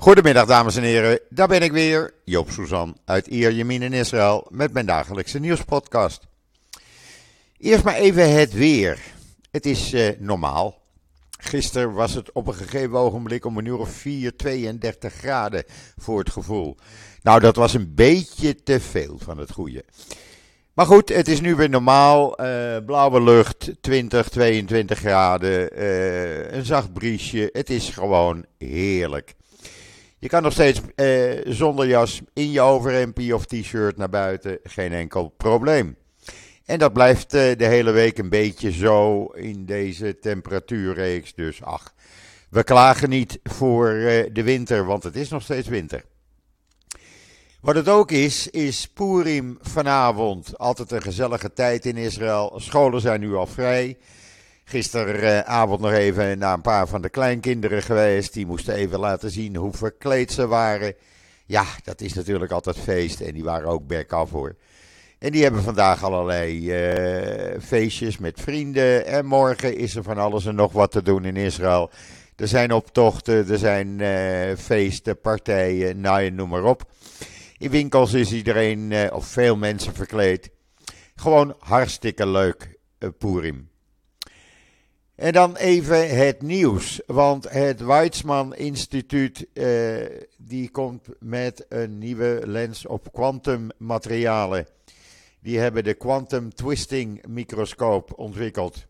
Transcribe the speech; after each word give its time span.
Goedemiddag 0.00 0.46
dames 0.46 0.76
en 0.76 0.82
heren, 0.82 1.20
daar 1.28 1.48
ben 1.48 1.62
ik 1.62 1.72
weer, 1.72 2.14
Joop 2.24 2.50
Suzan 2.50 2.96
uit 3.04 3.26
Ierjemien 3.26 3.82
in 3.82 3.92
Israël 3.92 4.46
met 4.50 4.72
mijn 4.72 4.86
dagelijkse 4.86 5.38
nieuwspodcast. 5.38 6.26
Eerst 7.58 7.84
maar 7.84 7.94
even 7.94 8.32
het 8.34 8.52
weer. 8.52 8.98
Het 9.50 9.66
is 9.66 9.94
uh, 9.94 10.08
normaal. 10.18 10.82
Gisteren 11.38 11.92
was 11.92 12.14
het 12.14 12.32
op 12.32 12.46
een 12.46 12.54
gegeven 12.54 12.98
ogenblik 12.98 13.44
om 13.44 13.58
een 13.58 13.64
uur 13.64 13.78
of 13.78 13.90
4, 13.90 14.36
32 14.36 15.12
graden 15.12 15.64
voor 15.98 16.18
het 16.18 16.30
gevoel. 16.30 16.76
Nou, 17.22 17.40
dat 17.40 17.56
was 17.56 17.74
een 17.74 17.94
beetje 17.94 18.62
te 18.62 18.80
veel 18.80 19.18
van 19.18 19.38
het 19.38 19.50
goede. 19.50 19.84
Maar 20.72 20.86
goed, 20.86 21.08
het 21.08 21.28
is 21.28 21.40
nu 21.40 21.54
weer 21.54 21.70
normaal. 21.70 22.44
Uh, 22.44 22.76
blauwe 22.86 23.22
lucht, 23.22 23.70
20, 23.80 24.28
22 24.28 24.98
graden, 24.98 25.78
uh, 25.78 26.52
een 26.52 26.64
zacht 26.64 26.92
briesje. 26.92 27.48
Het 27.52 27.70
is 27.70 27.88
gewoon 27.88 28.44
heerlijk. 28.58 29.38
Je 30.20 30.28
kan 30.28 30.42
nog 30.42 30.52
steeds 30.52 30.80
uh, 30.96 31.40
zonder 31.44 31.86
jas 31.86 32.20
in 32.32 32.50
je 32.50 32.60
overhemdje 32.60 33.34
of 33.34 33.44
t-shirt 33.46 33.96
naar 33.96 34.08
buiten, 34.08 34.58
geen 34.62 34.92
enkel 34.92 35.28
probleem. 35.28 35.96
En 36.64 36.78
dat 36.78 36.92
blijft 36.92 37.30
de 37.30 37.56
hele 37.58 37.90
week 37.90 38.18
een 38.18 38.28
beetje 38.28 38.72
zo 38.72 39.24
in 39.24 39.66
deze 39.66 40.18
temperatuurreeks. 40.18 41.34
Dus 41.34 41.62
ach, 41.62 41.94
we 42.50 42.64
klagen 42.64 43.08
niet 43.08 43.38
voor 43.42 43.88
de 44.32 44.42
winter, 44.42 44.84
want 44.84 45.02
het 45.02 45.16
is 45.16 45.28
nog 45.28 45.42
steeds 45.42 45.68
winter. 45.68 46.04
Wat 47.60 47.74
het 47.74 47.88
ook 47.88 48.10
is, 48.10 48.48
is 48.48 48.88
Purim 48.88 49.58
vanavond. 49.60 50.58
Altijd 50.58 50.90
een 50.90 51.02
gezellige 51.02 51.52
tijd 51.52 51.86
in 51.86 51.96
Israël. 51.96 52.52
Scholen 52.56 53.00
zijn 53.00 53.20
nu 53.20 53.34
al 53.34 53.46
vrij. 53.46 53.98
Gisteravond 54.70 55.80
nog 55.80 55.92
even 55.92 56.38
naar 56.38 56.54
een 56.54 56.60
paar 56.60 56.88
van 56.88 57.02
de 57.02 57.08
kleinkinderen 57.08 57.82
geweest. 57.82 58.32
Die 58.32 58.46
moesten 58.46 58.74
even 58.74 58.98
laten 58.98 59.30
zien 59.30 59.56
hoe 59.56 59.72
verkleed 59.72 60.32
ze 60.32 60.46
waren. 60.46 60.94
Ja, 61.46 61.64
dat 61.84 62.00
is 62.00 62.14
natuurlijk 62.14 62.52
altijd 62.52 62.78
feest. 62.78 63.20
En 63.20 63.34
die 63.34 63.44
waren 63.44 63.68
ook 63.68 63.86
back 63.86 64.12
af 64.12 64.30
hoor. 64.30 64.56
En 65.18 65.32
die 65.32 65.42
hebben 65.42 65.62
vandaag 65.62 66.04
allerlei 66.04 66.70
uh, 66.70 67.60
feestjes 67.60 68.18
met 68.18 68.40
vrienden. 68.40 69.06
En 69.06 69.26
morgen 69.26 69.76
is 69.76 69.96
er 69.96 70.02
van 70.02 70.18
alles 70.18 70.46
en 70.46 70.54
nog 70.54 70.72
wat 70.72 70.90
te 70.90 71.02
doen 71.02 71.24
in 71.24 71.36
Israël. 71.36 71.90
Er 72.36 72.48
zijn 72.48 72.72
optochten, 72.72 73.48
er 73.48 73.58
zijn 73.58 73.98
uh, 73.98 74.56
feesten, 74.56 75.20
partijen, 75.20 76.00
nou, 76.00 76.30
noem 76.30 76.48
maar 76.48 76.64
op. 76.64 76.90
In 77.58 77.70
winkels 77.70 78.12
is 78.12 78.32
iedereen, 78.32 78.90
uh, 78.90 79.06
of 79.12 79.26
veel 79.26 79.56
mensen 79.56 79.94
verkleed. 79.94 80.50
Gewoon 81.14 81.54
hartstikke 81.58 82.26
leuk, 82.26 82.78
Purim. 83.18 83.69
En 85.20 85.32
dan 85.32 85.56
even 85.56 86.16
het 86.16 86.42
nieuws, 86.42 87.00
want 87.06 87.50
het 87.50 87.80
Weizmann 87.80 88.54
Instituut 88.54 89.46
uh, 89.52 90.06
die 90.36 90.70
komt 90.70 91.08
met 91.18 91.66
een 91.68 91.98
nieuwe 91.98 92.42
lens 92.44 92.86
op 92.86 93.12
kwantummaterialen. 93.12 94.66
Die 95.40 95.58
hebben 95.58 95.84
de 95.84 95.94
Quantum 95.94 96.54
Twisting 96.54 97.26
microscoop 97.26 98.12
ontwikkeld. 98.18 98.86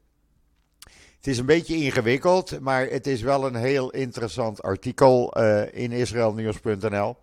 Het 1.17 1.27
is 1.27 1.39
een 1.39 1.47
beetje 1.47 1.77
ingewikkeld, 1.77 2.61
maar 2.61 2.86
het 2.86 3.06
is 3.06 3.23
wel 3.23 3.47
een 3.47 3.56
heel 3.56 3.91
interessant 3.91 4.62
artikel 4.62 5.39
uh, 5.39 5.62
in 5.73 5.92
israelnieuws.nl. 5.92 7.17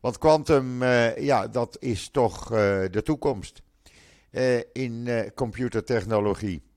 Want 0.00 0.18
quantum, 0.18 0.82
uh, 0.82 1.16
ja, 1.16 1.48
dat 1.48 1.76
is 1.80 2.08
toch 2.08 2.48
de 2.90 3.00
toekomst 3.04 3.62
in 4.72 5.08
computertechnologie. 5.34 6.67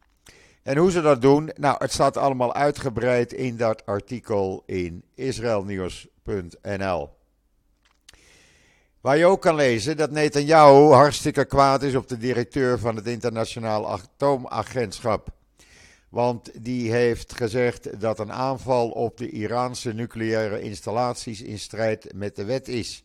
En 0.64 0.78
hoe 0.78 0.92
ze 0.92 1.02
dat 1.02 1.22
doen, 1.22 1.52
nou, 1.56 1.76
het 1.80 1.92
staat 1.92 2.18
allemaal 2.18 2.54
uitgebreid 2.54 3.34
in 3.34 3.58
dat 3.58 3.86
artikel 3.86 4.64
in 4.66 5.04
israelnieuws.nl. 5.16 7.10
Waar 9.02 9.18
je 9.18 9.26
ook 9.26 9.42
kan 9.42 9.56
lezen 9.56 9.98
dat 9.98 10.12
Netanyahu 10.12 10.92
hartstikke 10.92 11.46
kwaad 11.46 11.84
is 11.84 11.96
op 11.96 12.08
de 12.08 12.18
directeur 12.18 12.80
van 12.80 12.96
het 12.96 13.08
Internationaal 13.08 13.92
Atoomagentschap. 13.92 15.30
Want 16.10 16.64
die 16.64 16.92
heeft 16.92 17.34
gezegd 17.34 18.00
dat 18.00 18.20
een 18.20 18.32
aanval 18.32 18.90
op 18.90 19.18
de 19.18 19.30
Iraanse 19.30 19.94
nucleaire 19.94 20.62
installaties 20.62 21.42
in 21.42 21.60
strijd 21.60 22.14
met 22.14 22.36
de 22.36 22.44
wet 22.44 22.68
is. 22.68 23.04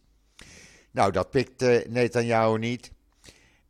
Nou, 0.91 1.13
dat 1.13 1.31
pikt 1.31 1.89
Netanyahu 1.89 2.59
niet. 2.59 2.91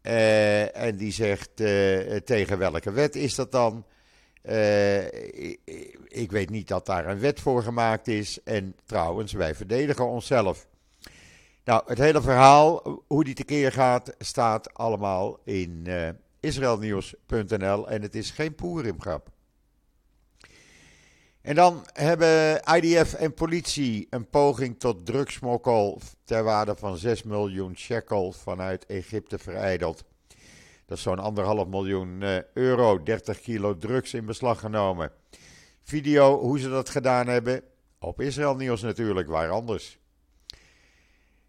Uh, 0.07 0.77
en 0.77 0.97
die 0.97 1.13
zegt 1.13 1.61
uh, 1.61 2.17
tegen 2.17 2.59
welke 2.59 2.93
wet 2.93 3.17
is 3.17 3.35
dat 3.35 3.53
dan? 3.53 3.85
Ik, 4.43 5.59
ik, 6.09 6.31
weet 6.31 6.51
niet 6.51 6.69
dat 6.69 6.87
daar 6.87 7.07
een 7.07 7.19
wet 7.19 7.41
voor 7.41 7.63
gemaakt 7.63 8.09
is. 8.09 8.43
En 8.43 8.77
trouwens, 8.85 9.33
wij 9.33 9.55
verdedigen 9.55 10.07
onszelf. 10.07 10.67
Nou, 11.65 11.83
het 11.87 11.99
hele 11.99 12.23
verhaal, 12.23 12.83
hoe 13.07 13.25
die 13.25 13.35
tekeer 13.35 13.73
gaat, 13.73 14.15
staat 14.19 14.75
allemaal 14.75 15.39
in 15.45 15.87
israelnieuws.nl. 16.41 17.89
En 17.89 18.03
het 18.03 18.15
is 18.15 18.31
geen 18.31 18.55
poerimgrap. 18.55 19.31
En 21.47 21.55
dan 21.55 21.87
hebben 21.93 22.61
IDF 22.75 23.15
en 23.15 23.35
politie 23.35 24.07
een 24.11 24.29
poging 24.29 24.79
tot 24.79 25.07
drugsmokkel 25.07 26.01
ter 26.25 26.43
waarde 26.43 26.77
van 26.77 26.97
6 26.97 27.23
miljoen 27.23 27.77
shekel 27.77 28.33
vanuit 28.33 28.87
Egypte 28.87 29.39
vereideld. 29.39 30.05
Dat 30.87 30.97
is 30.97 31.03
zo'n 31.03 31.19
anderhalf 31.19 31.69
miljoen 31.69 32.23
eh, 32.23 32.37
euro, 32.55 33.03
30 33.03 33.41
kilo 33.41 33.79
drugs 33.79 34.15
in 34.15 34.27
beslag 34.27 34.61
genomen. 34.61 35.13
Video 35.83 36.39
hoe 36.39 36.59
ze 36.59 36.69
dat 36.69 36.89
gedaan 36.89 37.27
hebben, 37.27 37.63
op 37.99 38.21
Israël 38.21 38.57
Nieuws 38.57 38.83
natuurlijk, 38.83 39.29
waar 39.29 39.51
anders. 39.51 39.99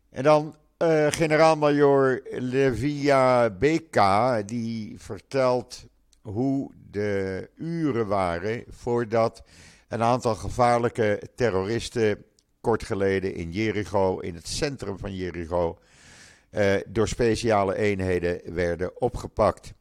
En 0.10 0.24
dan 0.24 0.56
uh, 0.84 1.08
generaal-major 1.10 2.22
Levia 2.30 3.50
Beka, 3.50 4.42
die 4.42 5.00
vertelt 5.00 5.86
hoe 6.22 6.72
de 6.92 7.50
uren 7.56 8.08
waren 8.08 8.64
voordat 8.70 9.44
een 9.88 10.04
aantal 10.04 10.36
gevaarlijke 10.36 11.22
terroristen 11.36 12.26
kort 12.62 12.84
geleden 12.84 13.34
in 13.34 13.52
Jericho, 13.52 14.20
in 14.20 14.36
het 14.36 14.48
centrum 14.48 15.00
van 15.00 15.16
Jericho, 15.16 15.80
uh, 16.52 16.76
door 16.88 17.08
speciale 17.08 17.76
eenheden 17.76 18.54
werden 18.54 19.02
opgepakt. 19.02 19.74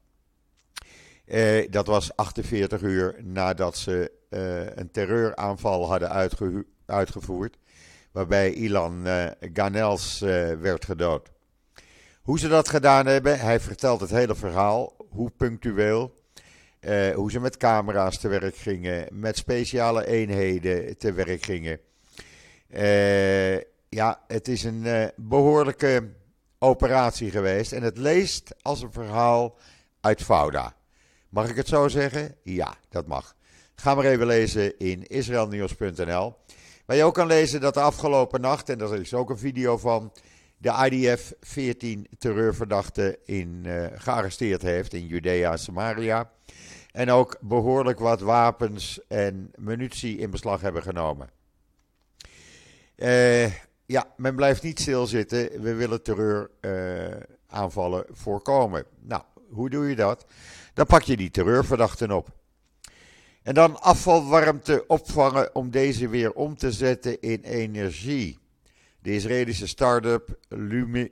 Uh, 1.26 1.70
dat 1.70 1.86
was 1.86 2.16
48 2.16 2.82
uur 2.82 3.16
nadat 3.22 3.76
ze 3.76 4.12
uh, 4.30 4.76
een 4.76 4.90
terreuraanval 4.90 5.88
hadden 5.88 6.10
uitge 6.10 6.66
uitgevoerd, 6.86 7.58
waarbij 8.12 8.52
Ilan 8.52 9.06
Ganels 9.52 10.18
werd 10.60 10.84
gedood. 10.84 11.30
Hoe 12.22 12.38
ze 12.38 12.48
dat 12.48 12.68
gedaan 12.68 13.06
hebben, 13.06 13.40
hij 13.40 13.60
vertelt 13.60 14.00
het 14.00 14.10
hele 14.10 14.34
verhaal, 14.34 14.96
hoe 15.08 15.30
punctueel. 15.30 16.15
Uh, 16.86 17.14
hoe 17.14 17.30
ze 17.30 17.40
met 17.40 17.56
camera's 17.56 18.18
te 18.18 18.28
werk 18.28 18.56
gingen, 18.56 19.08
met 19.12 19.36
speciale 19.36 20.06
eenheden 20.06 20.98
te 20.98 21.12
werk 21.12 21.44
gingen. 21.44 21.80
Uh, 22.74 23.56
ja, 23.88 24.20
het 24.26 24.48
is 24.48 24.64
een 24.64 24.82
uh, 24.84 25.04
behoorlijke 25.16 26.08
operatie 26.58 27.30
geweest 27.30 27.72
en 27.72 27.82
het 27.82 27.98
leest 27.98 28.54
als 28.62 28.82
een 28.82 28.92
verhaal 28.92 29.58
uit 30.00 30.22
Fouda. 30.22 30.76
Mag 31.28 31.48
ik 31.48 31.56
het 31.56 31.68
zo 31.68 31.88
zeggen? 31.88 32.34
Ja, 32.42 32.74
dat 32.88 33.06
mag. 33.06 33.34
Ga 33.74 33.94
maar 33.94 34.04
even 34.04 34.26
lezen 34.26 34.78
in 34.78 35.06
israelnieuws.nl. 35.06 36.34
Waar 36.84 36.96
je 36.96 37.04
ook 37.04 37.14
kan 37.14 37.26
lezen 37.26 37.60
dat 37.60 37.74
de 37.74 37.80
afgelopen 37.80 38.40
nacht, 38.40 38.68
en 38.68 38.78
daar 38.78 38.98
is 38.98 39.14
ook 39.14 39.30
een 39.30 39.38
video 39.38 39.78
van, 39.78 40.12
de 40.58 40.88
IDF 40.90 41.32
14 41.40 42.06
terreurverdachten 42.18 43.16
in, 43.24 43.66
gearresteerd 43.94 44.62
heeft 44.62 44.92
in 44.92 45.06
Judea 45.06 45.52
en 45.52 45.58
Samaria. 45.58 46.30
En 46.96 47.10
ook 47.10 47.36
behoorlijk 47.40 47.98
wat 47.98 48.20
wapens 48.20 49.00
en 49.08 49.50
munitie 49.54 50.18
in 50.18 50.30
beslag 50.30 50.60
hebben 50.60 50.82
genomen. 50.82 51.30
Uh, 52.96 53.46
ja, 53.86 54.12
men 54.16 54.36
blijft 54.36 54.62
niet 54.62 54.80
stilzitten. 54.80 55.62
We 55.62 55.74
willen 55.74 56.02
terreuraanvallen 56.02 58.04
uh, 58.08 58.16
voorkomen. 58.16 58.84
Nou, 59.00 59.22
hoe 59.50 59.70
doe 59.70 59.88
je 59.88 59.96
dat? 59.96 60.26
Dan 60.74 60.86
pak 60.86 61.02
je 61.02 61.16
die 61.16 61.30
terreurverdachten 61.30 62.10
op. 62.10 62.28
En 63.42 63.54
dan 63.54 63.80
afvalwarmte 63.80 64.84
opvangen 64.86 65.54
om 65.54 65.70
deze 65.70 66.08
weer 66.08 66.32
om 66.32 66.56
te 66.56 66.72
zetten 66.72 67.20
in 67.20 67.40
energie. 67.42 68.38
De 69.00 69.14
Israëlische 69.14 69.66
start-up 69.66 70.38
Lumi, 70.48 71.02
uh, 71.02 71.10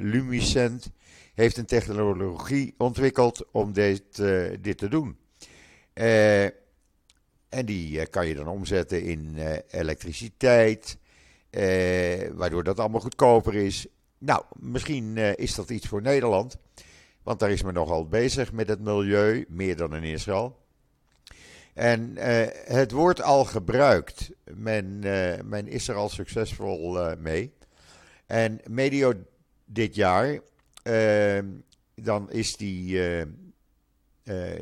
Lumicent 0.00 0.90
heeft 1.34 1.56
een 1.56 1.66
technologie 1.66 2.74
ontwikkeld 2.78 3.44
om 3.52 3.72
dit, 3.72 4.16
dit 4.60 4.78
te 4.78 4.88
doen. 4.88 5.18
Uh, 5.94 6.44
en 7.48 7.64
die 7.64 7.98
uh, 7.98 8.04
kan 8.10 8.26
je 8.26 8.34
dan 8.34 8.48
omzetten 8.48 9.02
in 9.02 9.34
uh, 9.36 9.56
elektriciteit, 9.70 10.98
waardoor 12.32 12.64
dat 12.64 12.80
allemaal 12.80 13.00
goedkoper 13.00 13.54
is. 13.54 13.86
Nou, 14.18 14.44
misschien 14.58 15.16
is 15.16 15.54
dat 15.54 15.70
iets 15.70 15.86
voor 15.86 16.02
Nederland, 16.02 16.56
want 17.22 17.38
daar 17.38 17.50
is 17.50 17.62
men 17.62 17.74
nogal 17.74 18.08
bezig 18.08 18.52
met 18.52 18.68
het 18.68 18.80
milieu, 18.80 19.44
meer 19.48 19.76
dan 19.76 19.94
in 19.94 20.02
Israël. 20.02 20.58
En 21.74 22.12
het 22.64 22.90
wordt 22.90 23.22
al 23.22 23.44
gebruikt. 23.44 24.30
Men, 24.54 24.98
men 25.48 25.68
is 25.68 25.88
er 25.88 25.94
al 25.94 26.08
succesvol 26.08 27.16
mee. 27.18 27.52
En 28.26 28.60
medio 28.68 29.12
dit 29.64 29.94
jaar, 29.94 30.40
dan 31.94 32.30
is 32.30 32.56
die, 32.56 33.00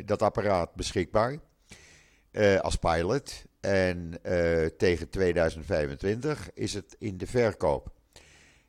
dat 0.04 0.22
apparaat 0.22 0.74
beschikbaar 0.74 1.38
als 2.60 2.76
pilot. 2.76 3.44
En 3.60 4.20
tegen 4.76 5.08
2025 5.08 6.50
is 6.54 6.74
het 6.74 6.96
in 6.98 7.18
de 7.18 7.26
verkoop. 7.26 7.90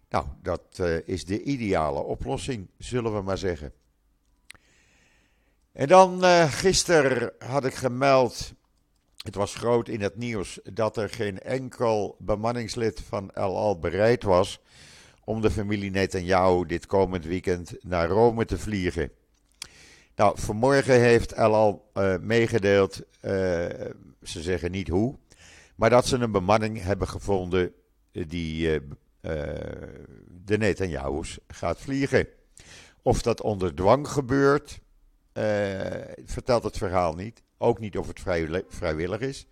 Nou, 0.09 0.25
dat 0.41 0.81
is 1.05 1.25
de 1.25 1.43
ideale 1.43 1.99
oplossing, 1.99 2.69
zullen 2.77 3.15
we 3.15 3.21
maar 3.21 3.37
zeggen. 3.37 3.73
En 5.71 5.87
dan 5.87 6.23
gisteren 6.49 7.31
had 7.39 7.65
ik 7.65 7.73
gemeld, 7.73 8.53
het 9.23 9.35
was 9.35 9.55
groot 9.55 9.87
in 9.87 10.01
het 10.01 10.17
nieuws, 10.17 10.59
dat 10.63 10.97
er 10.97 11.09
geen 11.09 11.39
enkel 11.39 12.15
bemanningslid 12.19 13.01
van 13.01 13.31
El 13.31 13.57
Al 13.57 13.79
bereid 13.79 14.23
was 14.23 14.61
om 15.23 15.41
de 15.41 15.51
familie 15.51 15.91
Netanyahu 15.91 16.65
dit 16.65 16.85
komend 16.85 17.25
weekend 17.25 17.75
naar 17.81 18.07
Rome 18.07 18.45
te 18.45 18.57
vliegen. 18.57 19.11
Nou, 20.19 20.39
vanmorgen 20.39 20.99
heeft 20.99 21.31
El 21.31 21.55
Al 21.55 21.89
uh, 21.93 22.15
meegedeeld, 22.21 23.01
ze 24.21 24.41
zeggen 24.41 24.71
niet 24.71 24.87
hoe, 24.87 25.17
maar 25.75 25.89
dat 25.89 26.07
ze 26.07 26.17
een 26.17 26.31
bemanning 26.31 26.81
hebben 26.81 27.07
gevonden 27.07 27.73
die 28.11 28.67
uh, 28.67 28.79
de 30.45 30.57
Netanyahu's 30.57 31.39
gaat 31.47 31.81
vliegen. 31.81 32.27
Of 33.01 33.21
dat 33.21 33.41
onder 33.41 33.75
dwang 33.75 34.07
gebeurt, 34.07 34.79
vertelt 36.25 36.63
het 36.63 36.77
verhaal 36.77 37.13
niet. 37.13 37.43
Ook 37.57 37.79
niet 37.79 37.97
of 37.97 38.07
het 38.07 38.19
vrijwillig 38.67 39.19
is. 39.19 39.47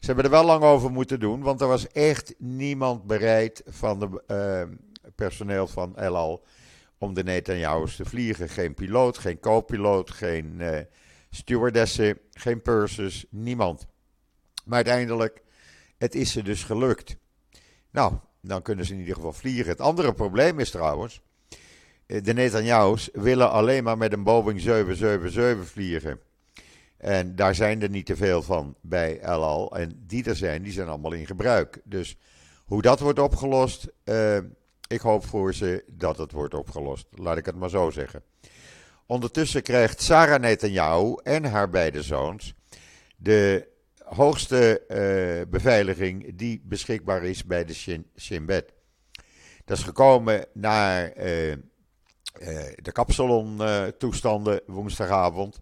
Ze 0.00 0.06
hebben 0.06 0.24
er 0.24 0.30
wel 0.30 0.44
lang 0.44 0.62
over 0.62 0.90
moeten 0.90 1.20
doen, 1.20 1.40
want 1.40 1.60
er 1.60 1.68
was 1.68 1.88
echt 1.88 2.34
niemand 2.38 3.06
bereid 3.06 3.62
van 3.66 4.20
uh, 4.26 4.62
personeel 5.14 5.66
van 5.66 5.96
El 5.96 6.16
Al 6.16 6.44
om 6.98 7.14
de 7.14 7.22
Netanyahu's 7.22 7.96
te 7.96 8.04
vliegen. 8.04 8.48
Geen 8.48 8.74
piloot, 8.74 9.18
geen 9.18 9.40
co-piloot, 9.40 10.10
geen 10.10 10.54
uh, 10.58 10.78
stewardessen, 11.30 12.18
geen 12.30 12.62
purses, 12.62 13.26
niemand. 13.30 13.86
Maar 14.64 14.76
uiteindelijk, 14.76 15.42
het 15.98 16.14
is 16.14 16.32
ze 16.32 16.42
dus 16.42 16.64
gelukt. 16.64 17.16
Nou, 17.90 18.12
dan 18.40 18.62
kunnen 18.62 18.84
ze 18.84 18.92
in 18.92 18.98
ieder 18.98 19.14
geval 19.14 19.32
vliegen. 19.32 19.68
Het 19.68 19.80
andere 19.80 20.12
probleem 20.12 20.58
is 20.58 20.70
trouwens, 20.70 21.22
eh, 22.06 22.22
de 22.22 22.32
Netanyahu's 22.32 23.08
willen 23.12 23.50
alleen 23.50 23.84
maar 23.84 23.98
met 23.98 24.12
een 24.12 24.22
Boeing 24.22 24.60
777 24.60 25.68
vliegen. 25.68 26.20
En 26.96 27.36
daar 27.36 27.54
zijn 27.54 27.82
er 27.82 27.90
niet 27.90 28.06
te 28.06 28.16
veel 28.16 28.42
van 28.42 28.76
bij 28.80 29.18
El. 29.18 29.76
En 29.76 30.02
die 30.06 30.24
er 30.24 30.36
zijn, 30.36 30.62
die 30.62 30.72
zijn 30.72 30.88
allemaal 30.88 31.12
in 31.12 31.26
gebruik. 31.26 31.80
Dus 31.84 32.16
hoe 32.64 32.82
dat 32.82 33.00
wordt 33.00 33.18
opgelost, 33.18 33.88
uh, 34.04 34.38
ik 34.88 35.00
hoop 35.00 35.26
voor 35.26 35.54
ze 35.54 35.84
dat 35.86 36.18
het 36.18 36.32
wordt 36.32 36.54
opgelost. 36.54 37.06
Laat 37.10 37.36
ik 37.36 37.46
het 37.46 37.56
maar 37.56 37.70
zo 37.70 37.90
zeggen. 37.90 38.22
Ondertussen 39.06 39.62
krijgt 39.62 40.02
Sarah 40.02 40.40
Netanyahu 40.40 41.16
en 41.22 41.44
haar 41.44 41.70
beide 41.70 42.02
zoons 42.02 42.54
de 43.16 43.68
hoogste 44.04 44.82
uh, 44.88 45.50
beveiliging 45.50 46.36
die 46.36 46.62
beschikbaar 46.64 47.24
is 47.24 47.44
bij 47.44 47.64
de 47.64 47.74
Shin, 47.74 48.06
Shin 48.16 48.46
Bet. 48.46 48.72
Dat 49.64 49.78
is 49.78 49.84
gekomen 49.84 50.46
naar 50.52 51.16
uh, 51.16 51.50
uh, 51.50 51.56
de 52.76 52.92
Kapsalon-toestanden 52.92 54.60
woensdagavond. 54.66 55.60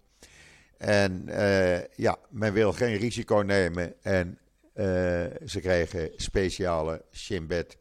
En 0.78 1.24
ja, 1.94 2.16
men 2.30 2.52
wil 2.52 2.72
geen 2.72 2.96
risico 2.96 3.36
nemen 3.36 3.94
en 4.02 4.38
ze 5.44 5.60
krijgen 5.60 6.10
speciale 6.16 7.04
Shinbet 7.12 7.76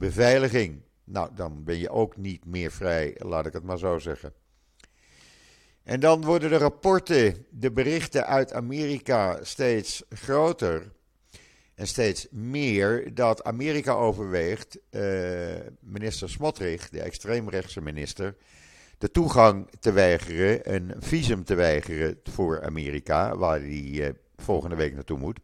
beveiliging. 0.00 0.82
Nou, 1.04 1.30
dan 1.34 1.64
ben 1.64 1.78
je 1.78 1.90
ook 1.90 2.16
niet 2.16 2.44
meer 2.44 2.72
vrij, 2.72 3.16
laat 3.18 3.46
ik 3.46 3.52
het 3.52 3.62
maar 3.62 3.78
zo 3.78 3.98
zeggen. 3.98 4.32
En 5.82 6.00
dan 6.00 6.24
worden 6.24 6.50
de 6.50 6.56
rapporten, 6.56 7.46
de 7.50 7.72
berichten 7.72 8.26
uit 8.26 8.52
Amerika 8.52 9.38
steeds 9.44 10.02
groter 10.08 10.92
en 11.74 11.86
steeds 11.86 12.26
meer 12.30 13.14
dat 13.14 13.44
Amerika 13.44 13.92
overweegt, 13.92 14.78
uh, 14.90 15.02
minister 15.80 16.30
Smotrich, 16.30 16.88
de 16.88 17.00
extreemrechtse 17.00 17.80
minister, 17.80 18.36
de 18.98 19.10
toegang 19.10 19.70
te 19.80 19.92
weigeren, 19.92 20.74
een 20.74 20.94
visum 20.98 21.44
te 21.44 21.54
weigeren 21.54 22.20
voor 22.22 22.64
Amerika, 22.64 23.36
waar 23.36 23.60
hij 23.60 23.82
uh, 23.82 24.08
volgende 24.36 24.76
week 24.76 24.94
naartoe 24.94 25.18
moet. 25.18 25.38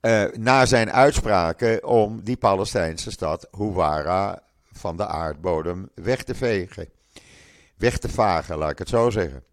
Uh, 0.00 0.24
na 0.32 0.66
zijn 0.66 0.92
uitspraken 0.92 1.84
om 1.84 2.20
die 2.22 2.36
Palestijnse 2.36 3.10
stad 3.10 3.48
Huwara 3.50 4.42
van 4.72 4.96
de 4.96 5.06
aardbodem 5.06 5.90
weg 5.94 6.22
te 6.22 6.34
vegen 6.34 6.88
weg 7.78 7.98
te 7.98 8.08
vagen, 8.08 8.58
laat 8.58 8.70
ik 8.70 8.78
het 8.78 8.88
zo 8.88 9.10
zeggen. 9.10 9.44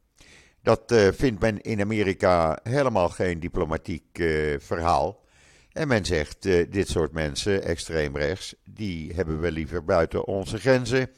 Dat 0.62 0.92
uh, 0.92 1.08
vindt 1.14 1.42
men 1.42 1.62
in 1.62 1.82
Amerika 1.82 2.60
helemaal 2.64 3.10
geen 3.10 3.40
diplomatiek 3.40 4.20
uh, 4.20 4.60
verhaal. 4.60 5.24
En 5.72 5.88
men 5.88 6.06
zegt, 6.06 6.42
dit 6.72 6.88
soort 6.88 7.12
mensen, 7.12 7.64
extreem 7.64 8.18
rechts, 8.18 8.56
die 8.64 9.14
hebben 9.14 9.40
we 9.40 9.52
liever 9.52 9.84
buiten 9.84 10.26
onze 10.26 10.58
grenzen, 10.58 11.10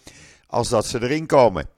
als 0.48 0.70
dat 0.70 0.86
ze 0.86 1.02
erin 1.02 1.26
komen. 1.26 1.70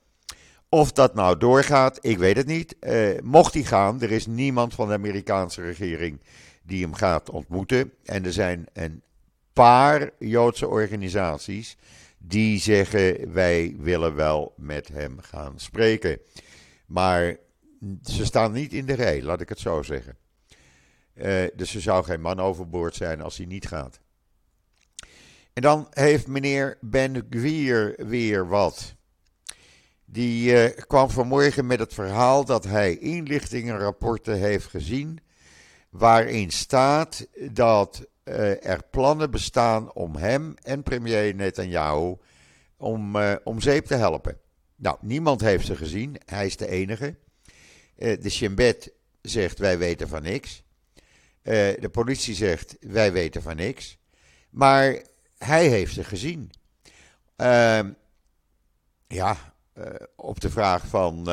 Of 0.70 0.92
dat 0.92 1.16
nou 1.16 1.38
doorgaat, 1.38 1.98
ik 2.02 2.18
weet 2.18 2.38
het 2.38 2.48
niet. 2.48 2.76
mocht 3.24 3.54
hij 3.54 3.64
gaan, 3.64 4.02
er 4.02 4.12
is 4.12 4.26
niemand 4.26 4.74
van 4.74 4.88
de 4.88 4.94
Amerikaanse 4.94 5.62
regering 5.62 6.22
die 6.70 6.84
hem 6.84 6.94
gaat 6.94 7.30
ontmoeten. 7.30 7.92
En 8.06 8.26
er 8.26 8.34
zijn 8.34 8.68
een 8.74 9.02
paar 9.54 10.10
Joodse 10.20 10.68
organisaties 10.68 11.78
die 12.18 12.60
zeggen 12.60 13.34
wij 13.34 13.76
willen 13.78 14.16
wel 14.16 14.54
met 14.58 14.88
hem 14.88 15.20
gaan 15.22 15.60
spreken. 15.60 16.20
Maar 16.86 17.38
ze 18.04 18.26
staan 18.26 18.52
niet 18.52 18.74
in 18.74 18.86
de 18.86 18.94
rij, 18.94 19.22
laat 19.22 19.42
ik 19.42 19.50
het 19.50 19.60
zo 19.60 19.82
zeggen. 19.82 20.18
Uh, 21.14 21.44
dus 21.56 21.76
er 21.76 21.82
zou 21.82 22.04
geen 22.04 22.22
man 22.22 22.40
overboord 22.40 22.96
zijn 22.96 23.22
als 23.22 23.38
hij 23.38 23.46
niet 23.46 23.68
gaat. 23.68 24.00
En 25.54 25.62
dan 25.62 25.88
heeft 25.90 26.28
meneer 26.28 26.78
Ben 26.82 27.26
Gwier 27.30 27.96
weer 27.98 28.48
wat. 28.48 28.96
Die 30.06 30.52
uh, 30.52 30.78
kwam 30.88 31.10
vanmorgen 31.10 31.68
met 31.68 31.80
het 31.80 31.94
verhaal 31.94 32.46
dat 32.46 32.64
hij 32.64 32.98
inlichtingenrapporten 32.98 34.38
heeft 34.38 34.66
gezien. 34.66 35.20
Waarin 35.90 36.52
staat 36.52 37.28
dat 37.52 38.08
uh, 38.24 38.66
er 38.66 38.84
plannen 38.92 39.32
bestaan 39.32 39.94
om 39.94 40.16
hem 40.16 40.54
en 40.62 40.84
premier 40.84 41.36
Netanyahu 41.36 42.16
om, 42.78 43.16
uh, 43.16 43.36
om 43.44 43.62
zeep 43.62 43.86
te 43.86 43.96
helpen. 43.96 44.38
Nou, 44.76 44.98
niemand 45.02 45.42
heeft 45.42 45.66
ze 45.66 45.76
gezien. 45.76 46.16
Hij 46.26 46.46
is 46.46 46.58
de 46.58 46.68
enige. 46.68 47.16
Uh, 47.98 48.22
de 48.22 48.30
Shin 48.30 48.56
Bet 48.56 48.92
zegt 49.22 49.60
wij 49.60 49.78
weten 49.78 50.08
van 50.08 50.22
niks. 50.22 50.64
de 51.44 51.90
politie 51.92 52.36
zegt 52.36 52.78
wij 52.80 53.12
weten 53.12 53.42
van 53.42 53.56
niks. 53.56 53.98
Maar 54.50 55.04
hij 55.38 55.68
heeft 55.68 55.94
ze 55.94 56.04
gezien. 56.04 56.52
Ehm, 57.36 57.92
ja, 59.08 59.54
op 60.16 60.40
de 60.40 60.50
vraag 60.50 60.88
van 60.88 61.28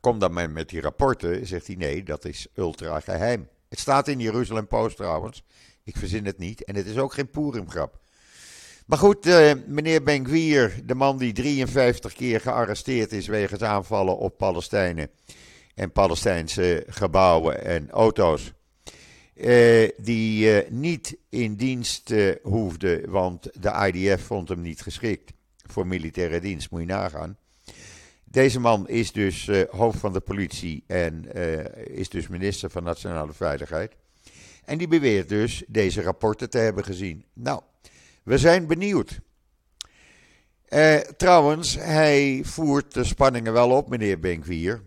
kom 0.00 0.18
dan 0.18 0.32
maar 0.32 0.50
met 0.50 0.68
die 0.68 0.80
rapporten, 0.80 1.46
zegt 1.46 1.66
hij 1.66 1.76
nee, 1.76 2.02
dat 2.02 2.24
is 2.24 2.46
ultra 2.54 3.00
geheim. 3.00 3.48
Het 3.68 3.78
staat 3.78 4.08
in 4.08 4.18
Jeruzalem 4.18 4.66
Post 4.66 4.96
trouwens. 4.96 5.44
Ik 5.84 5.96
verzin 5.96 6.26
het 6.26 6.38
niet. 6.38 6.64
En 6.64 6.76
het 6.76 6.86
is 6.86 6.98
ook 6.98 7.12
geen 7.12 7.30
Purimgrap. 7.30 8.00
Maar 8.86 8.98
goed, 8.98 9.26
uh, 9.26 9.52
meneer 9.66 10.02
Benguier, 10.02 10.80
de 10.84 10.94
man 10.94 11.18
die 11.18 11.32
53 11.32 12.12
keer 12.12 12.40
gearresteerd 12.40 13.12
is 13.12 13.26
wegens 13.26 13.62
aanvallen 13.62 14.18
op 14.18 14.36
Palestijnen 14.36 15.10
en 15.74 15.92
Palestijnse 15.92 16.84
gebouwen 16.88 17.64
en 17.64 17.90
auto's. 17.90 18.52
Uh, 19.34 19.88
die 19.96 20.64
uh, 20.64 20.70
niet 20.70 21.16
in 21.28 21.54
dienst 21.54 22.14
hoefde, 22.42 23.04
want 23.08 23.48
de 23.60 23.90
IDF 23.92 24.22
vond 24.22 24.48
hem 24.48 24.60
niet 24.60 24.82
geschikt 24.82 25.32
voor 25.56 25.86
militaire 25.86 26.40
dienst, 26.40 26.70
moet 26.70 26.80
je 26.80 26.86
nagaan. 26.86 27.36
Deze 28.32 28.60
man 28.60 28.88
is 28.88 29.12
dus 29.12 29.50
hoofd 29.70 29.98
van 29.98 30.12
de 30.12 30.20
politie 30.20 30.84
en 30.86 31.32
is 31.86 32.08
dus 32.08 32.28
minister 32.28 32.70
van 32.70 32.82
Nationale 32.82 33.32
Veiligheid. 33.32 33.92
En 34.64 34.78
die 34.78 34.88
beweert 34.88 35.28
dus 35.28 35.62
deze 35.68 36.02
rapporten 36.02 36.50
te 36.50 36.58
hebben 36.58 36.84
gezien. 36.84 37.24
Nou, 37.32 37.60
we 38.22 38.38
zijn 38.38 38.66
benieuwd. 38.66 39.20
Eh, 40.64 40.96
trouwens, 40.96 41.76
hij 41.76 42.40
voert 42.44 42.94
de 42.94 43.04
spanningen 43.04 43.52
wel 43.52 43.70
op, 43.70 43.88
meneer 43.88 44.18
Benkwier. 44.18 44.82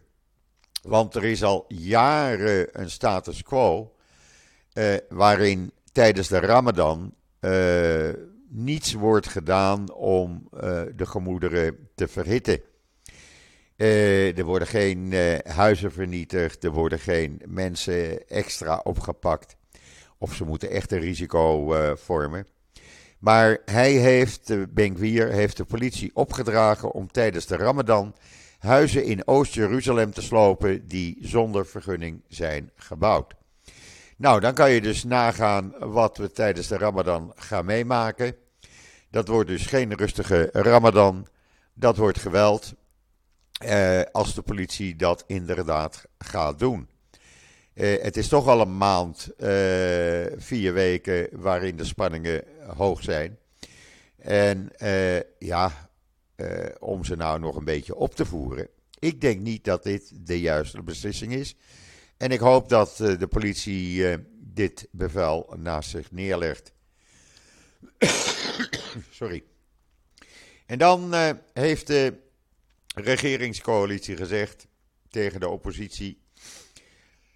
Want 0.81 1.15
er 1.15 1.23
is 1.23 1.43
al 1.43 1.65
jaren 1.67 2.81
een 2.81 2.89
status 2.89 3.43
quo 3.43 3.95
eh, 4.73 4.93
waarin 5.09 5.71
tijdens 5.91 6.27
de 6.27 6.39
Ramadan 6.39 7.13
eh, 7.39 8.09
niets 8.49 8.93
wordt 8.93 9.27
gedaan 9.27 9.93
om 9.93 10.47
eh, 10.51 10.81
de 10.95 11.05
gemoederen 11.05 11.89
te 11.95 12.07
verhitten. 12.07 12.61
Er 13.75 14.43
worden 14.43 14.67
geen 14.67 15.13
huizen 15.43 15.91
vernietigd, 15.91 16.63
er 16.63 16.71
worden 16.71 16.99
geen 16.99 17.41
mensen 17.45 18.27
extra 18.27 18.81
opgepakt. 18.83 19.55
Of 20.17 20.33
ze 20.33 20.45
moeten 20.45 20.69
echt 20.69 20.91
een 20.91 20.99
risico 20.99 21.75
vormen. 21.95 22.47
Maar 23.19 23.57
hij 23.65 23.91
heeft, 23.91 24.73
Benkwier, 24.73 25.31
heeft 25.31 25.57
de 25.57 25.65
politie 25.65 26.11
opgedragen 26.13 26.91
om 26.91 27.11
tijdens 27.11 27.45
de 27.45 27.55
Ramadan 27.55 28.15
huizen 28.59 29.03
in 29.03 29.27
Oost-Jeruzalem 29.27 30.11
te 30.11 30.21
slopen 30.21 30.87
die 30.87 31.17
zonder 31.21 31.65
vergunning 31.65 32.23
zijn 32.27 32.71
gebouwd. 32.75 33.33
Nou, 34.17 34.39
dan 34.39 34.53
kan 34.53 34.71
je 34.71 34.81
dus 34.81 35.03
nagaan 35.03 35.73
wat 35.79 36.17
we 36.17 36.31
tijdens 36.31 36.67
de 36.67 36.77
Ramadan 36.77 37.33
gaan 37.35 37.65
meemaken. 37.65 38.35
Dat 39.09 39.27
wordt 39.27 39.49
dus 39.49 39.65
geen 39.65 39.93
rustige 39.93 40.49
Ramadan. 40.51 41.27
Dat 41.73 41.97
wordt 41.97 42.19
geweld. 42.19 42.73
Eh, 43.55 44.01
als 44.11 44.33
de 44.33 44.41
politie 44.41 44.95
dat 44.95 45.23
inderdaad 45.27 46.05
gaat 46.17 46.59
doen. 46.59 46.87
Eh, 47.73 48.01
het 48.01 48.17
is 48.17 48.27
toch 48.27 48.47
al 48.47 48.61
een 48.61 48.77
maand, 48.77 49.29
eh, 49.37 50.25
vier 50.35 50.73
weken, 50.73 51.27
waarin 51.31 51.75
de 51.75 51.83
spanningen 51.83 52.43
hoog 52.75 53.03
zijn. 53.03 53.37
En 54.17 54.71
ja, 55.39 55.89
om 56.79 57.03
ze 57.03 57.15
nou 57.15 57.39
nog 57.39 57.55
een 57.55 57.65
beetje 57.65 57.95
op 57.95 58.15
te 58.15 58.25
voeren. 58.25 58.67
Ik 58.99 59.21
denk 59.21 59.41
niet 59.41 59.63
dat 59.63 59.83
dit 59.83 60.11
de 60.27 60.39
juiste 60.39 60.83
beslissing 60.83 61.33
is. 61.33 61.55
En 62.17 62.29
ik 62.29 62.39
hoop 62.39 62.69
dat 62.69 62.95
de 62.97 63.27
politie 63.29 64.17
dit 64.39 64.87
bevel 64.91 65.53
naast 65.57 65.89
zich 65.89 66.11
neerlegt. 66.11 66.73
Sorry. 69.09 69.43
En 70.65 70.77
dan 70.77 71.13
heeft 71.53 71.87
de 71.87 72.24
regeringscoalitie 72.95 74.17
gezegd 74.17 74.67
tegen 75.09 75.39
de 75.39 75.49
oppositie: 75.49 76.21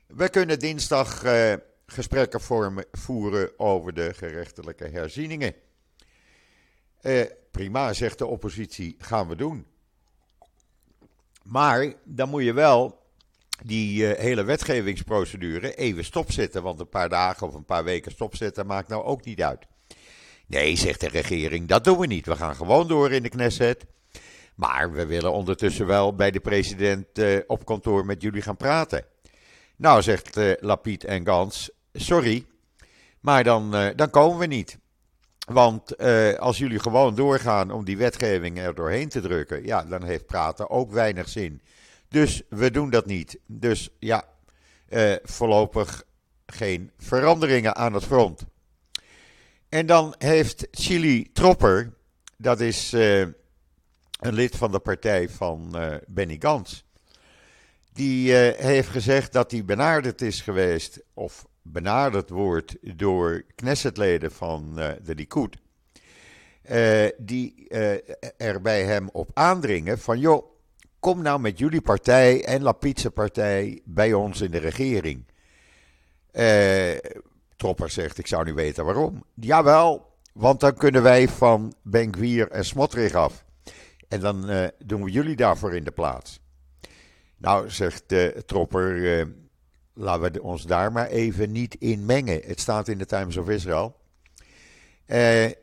We 0.08 0.30
kunnen 0.30 0.60
dinsdag 0.60 1.26
uh, 1.26 1.54
gesprekken 1.86 2.42
vormen, 2.42 2.86
voeren 2.92 3.60
over 3.60 3.94
de 3.94 4.14
gerechtelijke 4.14 4.88
herzieningen. 4.88 5.54
Uh, 7.02 7.26
prima, 7.52 7.94
zegt 7.94 8.18
de 8.18 8.26
oppositie, 8.26 8.96
gaan 8.98 9.28
we 9.28 9.36
doen. 9.36 9.66
Maar 11.44 11.94
dan 12.04 12.30
moet 12.30 12.44
je 12.44 12.54
wel 12.54 13.00
die 13.64 14.02
uh, 14.02 14.20
hele 14.20 14.44
wetgevingsprocedure 14.44 15.76
even 15.76 16.06
stopzetten. 16.06 16.64
Want 16.64 16.80
een 16.80 16.90
paar 16.90 17.10
dagen 17.10 17.48
of 17.48 17.54
een 17.54 17.66
paar 17.66 17.84
weken 17.84 18.12
stopzetten 18.12 18.66
maakt 18.66 18.88
nou 18.88 19.04
ook 19.04 19.26
niet 19.26 19.42
uit. 19.42 19.66
Nee, 20.48 20.76
zegt 20.76 21.00
de 21.00 21.08
regering, 21.08 21.68
dat 21.68 21.84
doen 21.84 21.98
we 21.98 22.08
niet. 22.08 22.26
We 22.26 22.36
gaan 22.36 22.56
gewoon 22.56 22.88
door 22.88 23.12
in 23.12 23.24
de 23.24 23.30
Knesset. 23.30 23.86
Maar 24.60 24.92
we 24.92 25.06
willen 25.06 25.32
ondertussen 25.32 25.86
wel 25.86 26.16
bij 26.16 26.32
de 26.32 26.40
president 26.40 27.20
uh, 27.20 27.40
op 27.48 27.66
kantoor 27.66 28.06
met 28.06 28.22
jullie 28.22 28.42
gaan 28.42 28.58
praten. 28.58 29.06
Nou, 29.76 30.02
zegt 30.02 30.38
uh, 30.38 30.54
Lapid 30.60 31.04
en 31.04 31.26
Gans, 31.26 31.72
sorry, 31.94 32.46
maar 33.20 33.44
dan, 33.44 33.72
dan 33.96 34.10
komen 34.10 34.40
we 34.40 34.46
niet. 34.46 34.78
Want 35.46 35.98
als 36.38 36.58
jullie 36.58 36.80
gewoon 36.80 37.16
doorgaan 37.16 37.72
om 37.72 37.86
die 37.86 37.98
wetgeving 37.98 38.60
er 38.60 38.76
doorheen 38.76 39.10
te 39.10 39.22
drukken, 39.22 39.66
ja, 39.66 39.84
dan 39.84 40.04
heeft 40.04 40.26
praten 40.26 40.70
ook 40.70 40.92
weinig 40.92 41.30
zin. 41.30 41.62
Dus 42.08 42.42
we 42.50 42.72
doen 42.72 42.90
dat 42.90 43.06
niet. 43.06 43.40
Dus 43.46 43.90
ja, 44.00 44.24
voorlopig 45.24 46.04
geen 46.46 46.92
veranderingen 46.98 47.76
aan 47.76 47.94
het 47.94 48.06
front. 48.06 48.46
En 49.70 49.86
dan 49.86 50.16
heeft 50.18 50.68
Chili 50.72 51.32
Tropper, 51.32 51.94
dat 52.38 52.60
is 52.60 52.96
een 54.20 54.34
lid 54.34 54.56
van 54.56 54.72
de 54.72 54.80
partij 54.80 55.30
van 55.30 55.72
uh, 55.76 55.96
Benny 56.08 56.36
Gans. 56.40 56.88
Die 57.94 58.34
heeft 58.34 58.90
gezegd 58.90 59.34
dat 59.34 59.52
hij 59.52 59.66
benaderd 59.66 60.22
is 60.22 60.42
geweest, 60.42 61.00
of 61.14 61.46
benaderd 61.62 62.30
wordt 62.30 62.76
door 62.98 63.44
Knessetleden 63.56 64.32
van 64.32 64.76
de 64.76 65.16
Likud. 65.16 65.58
die 67.18 67.68
er 68.38 68.62
bij 68.62 68.84
hem 68.84 69.10
op 69.12 69.30
aandringen 69.34 70.00
van 70.00 70.20
joh, 70.20 70.50
Kom 71.00 71.22
nou 71.22 71.40
met 71.40 71.60
jullie 71.60 71.82
partij 71.82 72.46
en 72.46 72.62
Lapidse 72.62 73.12
partij 73.12 73.82
bij 73.86 74.14
ons 74.14 74.42
in 74.42 74.52
de 74.52 74.58
regering. 74.58 75.26
Tropper 77.56 77.90
zegt, 77.90 78.18
ik 78.18 78.28
zou 78.28 78.46
niet 78.46 78.56
weten 78.56 78.86
waarom. 78.86 79.24
Jawel, 79.34 80.12
want 80.34 80.60
dan 80.60 80.74
kunnen 80.74 81.04
wij 81.04 81.28
van 81.28 81.74
Benkwier 81.82 82.52
en 82.52 82.66
Smotrich 82.66 83.14
af. 83.14 83.46
En 84.10 84.20
dan 84.20 84.50
uh, 84.50 84.68
doen 84.86 85.04
we 85.04 85.12
jullie 85.12 85.36
daarvoor 85.36 85.76
in 85.76 85.84
de 85.84 85.92
plaats. 85.92 86.42
Nou, 87.38 87.70
zegt 87.70 88.12
uh, 88.12 88.28
Tropper, 88.28 88.96
uh, 88.96 89.26
laten 89.94 90.32
we 90.32 90.44
ons 90.44 90.64
daar 90.64 90.92
maar 90.92 91.08
even 91.08 91.52
niet 91.52 91.76
in 91.76 92.06
mengen. 92.06 92.42
Het 92.46 92.60
staat 92.60 92.88
in 92.88 92.98
de 92.98 93.06
Times 93.06 93.38
of 93.38 93.50
Israel. 93.50 94.00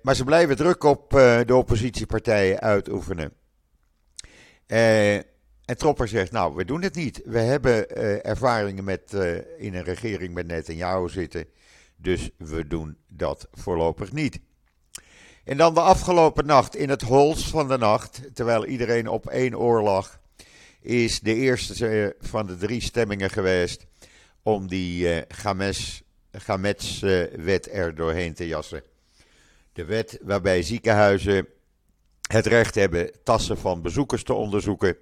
maar 0.03 0.15
ze 0.15 0.25
blijven 0.25 0.57
druk 0.57 0.85
op 0.85 1.11
de 1.47 1.55
oppositiepartijen 1.55 2.61
uitoefenen. 2.61 3.33
En 4.67 5.25
Tropper 5.77 6.09
zegt, 6.09 6.33
nou, 6.33 6.55
we 6.55 6.65
doen 6.65 6.83
het 6.83 6.95
niet. 6.95 7.23
We 7.25 7.39
hebben 7.39 7.97
ervaringen 8.25 8.85
met 8.85 9.13
in 9.59 9.75
een 9.75 9.85
regering 9.85 10.35
met 10.35 10.47
Netanyahu 10.47 11.09
zitten. 11.09 11.47
Dus 11.97 12.31
we 12.39 12.67
doen 12.67 12.97
dat 13.09 13.49
voorlopig 13.53 14.13
niet. 14.13 14.41
En 15.47 15.57
dan 15.57 15.75
de 15.75 15.81
afgelopen 15.81 16.47
nacht, 16.47 16.77
in 16.77 16.89
het 16.89 17.03
hols 17.03 17.49
van 17.49 17.69
de 17.69 17.79
nacht, 17.79 18.21
terwijl 18.35 18.67
iedereen 18.67 19.09
op 19.09 19.27
één 19.27 19.59
oor 19.59 19.83
lag, 19.83 20.21
is 20.81 21.21
de 21.21 21.35
eerste 21.35 22.17
van 22.21 22.47
de 22.47 22.57
drie 22.57 22.81
stemmingen 22.81 23.31
geweest 23.31 23.87
om 24.43 24.69
die 24.69 25.25
Games, 25.29 26.03
Gamets-wet 26.33 27.69
er 27.73 27.95
doorheen 27.95 28.35
te 28.35 28.47
jassen. 28.47 28.83
De 29.73 29.85
wet 29.85 30.19
waarbij 30.23 30.63
ziekenhuizen 30.63 31.47
het 32.29 32.47
recht 32.47 32.75
hebben 32.75 33.11
tassen 33.25 33.59
van 33.59 33.83
bezoekers 33.83 34.23
te 34.23 34.35
onderzoeken. 34.35 34.97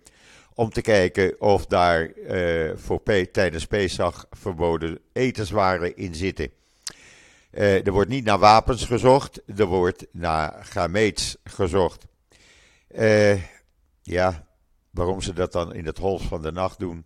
Om 0.55 0.71
te 0.71 0.81
kijken 0.81 1.41
of 1.41 1.67
daar 1.67 2.13
uh, 2.17 2.71
voor 2.75 3.03
tijdens 3.33 3.67
Pesach 3.67 4.27
verboden 4.31 4.99
etenswaren 5.13 5.97
in 5.97 6.15
zitten. 6.15 6.51
Uh, 7.55 7.87
er 7.87 7.93
wordt 7.93 8.11
niet 8.11 8.25
naar 8.25 8.39
wapens 8.39 8.85
gezocht, 8.85 9.43
er 9.57 9.67
wordt 9.67 10.07
naar 10.13 10.65
gameets 10.65 11.37
gezocht. 11.45 12.07
Uh, 12.89 13.43
ja, 14.03 14.47
waarom 14.91 15.21
ze 15.21 15.33
dat 15.33 15.53
dan 15.53 15.75
in 15.75 15.87
het 15.87 15.99
hols 15.99 16.23
van 16.23 16.43
de 16.43 16.53
nacht 16.53 16.79
doen. 16.79 17.05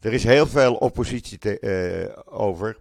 Er 0.00 0.12
is 0.12 0.24
heel 0.24 0.46
veel 0.46 0.74
oppositie 0.74 1.38
te, 1.38 2.22
over. 2.24 2.76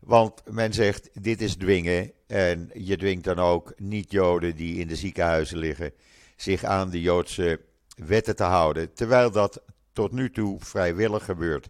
Want 0.00 0.42
men 0.50 0.72
zegt, 0.72 1.10
dit 1.22 1.40
is 1.40 1.56
dwingen. 1.56 2.12
En 2.26 2.70
je 2.74 2.96
dwingt 2.96 3.24
dan 3.24 3.38
ook 3.38 3.72
niet-Joden 3.76 4.56
die 4.56 4.78
in 4.78 4.86
de 4.86 4.96
ziekenhuizen 4.96 5.58
liggen 5.58 5.92
zich 6.36 6.64
aan 6.64 6.90
de 6.90 7.00
Joodse 7.00 7.60
wetten 7.96 8.36
te 8.36 8.44
houden. 8.44 8.92
Terwijl 8.92 9.30
dat 9.30 9.62
tot 9.92 10.12
nu 10.12 10.30
toe 10.30 10.60
vrijwillig 10.60 11.24
gebeurt. 11.24 11.68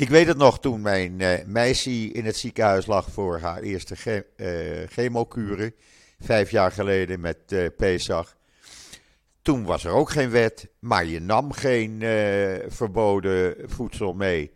Ik 0.00 0.08
weet 0.08 0.26
het 0.26 0.36
nog 0.36 0.60
toen 0.60 0.80
mijn 0.80 1.20
uh, 1.20 1.44
meisje 1.46 1.90
in 1.90 2.24
het 2.24 2.36
ziekenhuis 2.36 2.86
lag 2.86 3.10
voor 3.10 3.38
haar 3.38 3.62
eerste 3.62 3.96
ge 3.96 4.26
uh, 4.36 4.88
chemokuren. 4.88 5.74
Vijf 6.20 6.50
jaar 6.50 6.72
geleden 6.72 7.20
met 7.20 7.36
uh. 7.48 8.20
Toen 9.42 9.64
was 9.64 9.84
er 9.84 9.92
ook 9.92 10.10
geen 10.10 10.30
wet, 10.30 10.68
maar 10.78 11.04
je 11.04 11.20
nam 11.20 11.52
geen 11.52 11.98
verboden 12.68 13.54
voedsel 13.70 14.12
mee. 14.12 14.52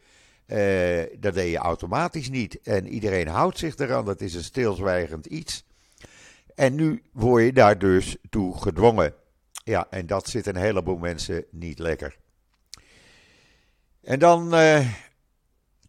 Uh, 0.46 1.02
dat 1.18 1.34
deed 1.34 1.50
je 1.50 1.58
automatisch 1.58 2.28
niet. 2.28 2.60
En 2.60 2.88
iedereen 2.88 3.28
houdt 3.28 3.58
zich 3.58 3.76
eraan. 3.76 4.04
Dat 4.04 4.20
is 4.20 4.34
een 4.34 4.44
stilzwijgend 4.44 5.26
iets. 5.26 5.64
En 6.54 6.74
nu 6.74 7.02
word 7.12 7.44
je 7.44 7.52
daar 7.52 7.78
dus 7.78 8.16
toe 8.30 8.58
gedwongen. 8.58 9.14
Ja, 9.64 9.86
en 9.90 10.06
dat 10.06 10.28
zit 10.28 10.46
een 10.46 10.56
heleboel 10.56 10.98
mensen 10.98 11.44
niet 11.50 11.78
lekker. 11.78 12.16
En 14.02 14.18
dan 14.18 14.54
uh, 14.54 14.86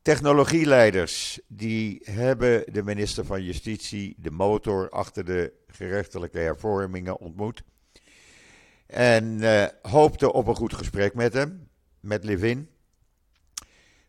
technologieleiders. 0.06 1.40
Die 1.48 2.02
hebben 2.04 2.74
de 2.74 2.84
minister 2.84 3.26
van 3.26 3.44
Justitie, 3.44 4.16
de 4.18 4.32
motor 4.32 4.90
achter 4.90 5.26
de 5.26 5.54
gerechtelijke 5.68 6.38
hervormingen, 6.38 7.20
ontmoet. 7.20 7.64
En 8.88 9.24
uh, 9.24 9.66
hoopte 9.82 10.34
op 10.34 10.48
een 10.48 10.56
goed 10.56 10.74
gesprek 10.74 11.14
met 11.14 11.34
hem, 11.34 11.70
met 12.00 12.24
Levin. 12.24 12.70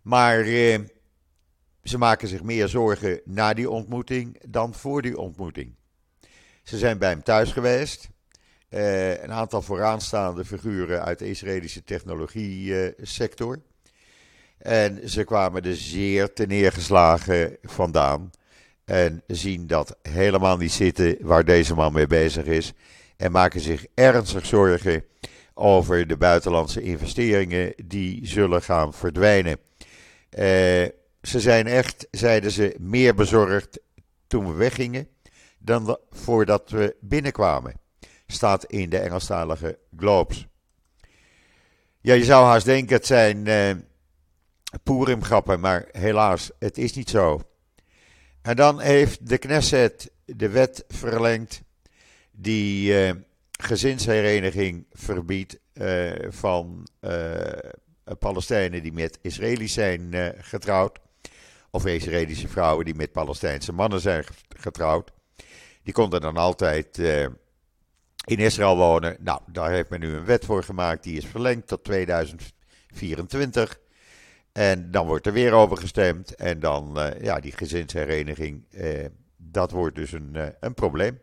Maar 0.02 0.46
uh, 0.46 0.78
ze 1.82 1.98
maken 1.98 2.28
zich 2.28 2.42
meer 2.42 2.68
zorgen 2.68 3.20
na 3.24 3.54
die 3.54 3.70
ontmoeting 3.70 4.42
dan 4.48 4.74
voor 4.74 5.02
die 5.02 5.18
ontmoeting. 5.18 5.74
Ze 6.62 6.78
zijn 6.78 6.98
bij 6.98 7.10
hem 7.10 7.22
thuis 7.22 7.52
geweest. 7.52 8.08
Uh, 8.70 9.22
een 9.22 9.32
aantal 9.32 9.62
vooraanstaande 9.62 10.44
figuren 10.44 11.04
uit 11.04 11.18
de 11.18 11.28
Israëlische 11.28 11.84
technologie-sector. 11.84 13.62
En 14.58 15.08
ze 15.08 15.24
kwamen 15.24 15.62
er 15.62 15.76
zeer 15.76 16.32
te 16.32 16.46
neergeslagen 16.46 17.56
vandaan. 17.62 18.30
En 18.84 19.22
zien 19.26 19.66
dat 19.66 19.96
helemaal 20.02 20.56
niet 20.56 20.72
zitten 20.72 21.16
waar 21.20 21.44
deze 21.44 21.74
man 21.74 21.92
mee 21.92 22.06
bezig 22.06 22.44
is. 22.44 22.72
En 23.16 23.32
maken 23.32 23.60
zich 23.60 23.86
ernstig 23.94 24.46
zorgen 24.46 25.04
over 25.54 26.06
de 26.06 26.16
buitenlandse 26.16 26.82
investeringen 26.82 27.74
die 27.84 28.26
zullen 28.26 28.62
gaan 28.62 28.94
verdwijnen. 28.94 29.58
Uh, 30.30 30.42
ze 31.22 31.40
zijn 31.40 31.66
echt, 31.66 32.06
zeiden 32.10 32.50
ze, 32.50 32.76
meer 32.78 33.14
bezorgd 33.14 33.80
toen 34.26 34.46
we 34.46 34.52
weggingen 34.52 35.08
dan 35.58 35.98
voordat 36.10 36.70
we 36.70 36.96
binnenkwamen. 37.00 37.74
Staat 38.26 38.64
in 38.64 38.90
de 38.90 38.98
Engelstalige 38.98 39.78
Globes. 39.96 40.46
Ja, 42.00 42.14
je 42.14 42.24
zou 42.24 42.46
haast 42.46 42.64
denken 42.64 42.96
het 42.96 43.06
zijn 43.06 43.46
uh, 43.46 43.70
Purim-grappen, 44.82 45.60
maar 45.60 45.88
helaas, 45.90 46.50
het 46.58 46.78
is 46.78 46.92
niet 46.92 47.10
zo. 47.10 47.42
En 48.42 48.56
dan 48.56 48.80
heeft 48.80 49.28
de 49.28 49.38
Knesset 49.38 50.10
de 50.24 50.48
wet 50.48 50.84
verlengd 50.88 51.62
die 52.30 53.06
uh, 53.06 53.10
gezinshereniging 53.50 54.86
verbiedt 54.92 55.58
uh, 55.74 56.12
van 56.28 56.86
Palestijnen 58.18 58.82
die 58.82 58.92
met 58.92 59.18
Israëli's 59.22 59.72
zijn 59.72 60.34
getrouwd. 60.38 60.98
Of 61.70 61.86
Israëlische 61.86 62.48
vrouwen 62.48 62.84
die 62.84 62.94
met 62.94 63.12
Palestijnse 63.12 63.72
mannen 63.72 64.00
zijn 64.00 64.24
getrouwd. 64.48 65.12
Die 65.82 65.92
konden 65.92 66.20
dan 66.20 66.36
altijd 66.36 66.98
in 68.26 68.38
Israël 68.38 68.76
wonen. 68.76 69.16
Nou, 69.20 69.40
daar 69.46 69.70
heeft 69.70 69.90
men 69.90 70.00
nu 70.00 70.14
een 70.14 70.24
wet 70.24 70.44
voor 70.44 70.62
gemaakt. 70.62 71.02
Die 71.02 71.16
is 71.16 71.26
verlengd 71.26 71.66
tot 71.66 71.84
2024. 71.84 73.78
En 74.56 74.90
dan 74.90 75.06
wordt 75.06 75.26
er 75.26 75.32
weer 75.32 75.52
over 75.52 75.76
gestemd. 75.76 76.34
En 76.34 76.60
dan, 76.60 76.98
uh, 76.98 77.20
ja, 77.20 77.40
die 77.40 77.52
gezinshereniging, 77.52 78.64
uh, 78.70 79.04
dat 79.36 79.70
wordt 79.70 79.96
dus 79.96 80.12
een, 80.12 80.32
uh, 80.34 80.46
een 80.60 80.74
probleem. 80.74 81.20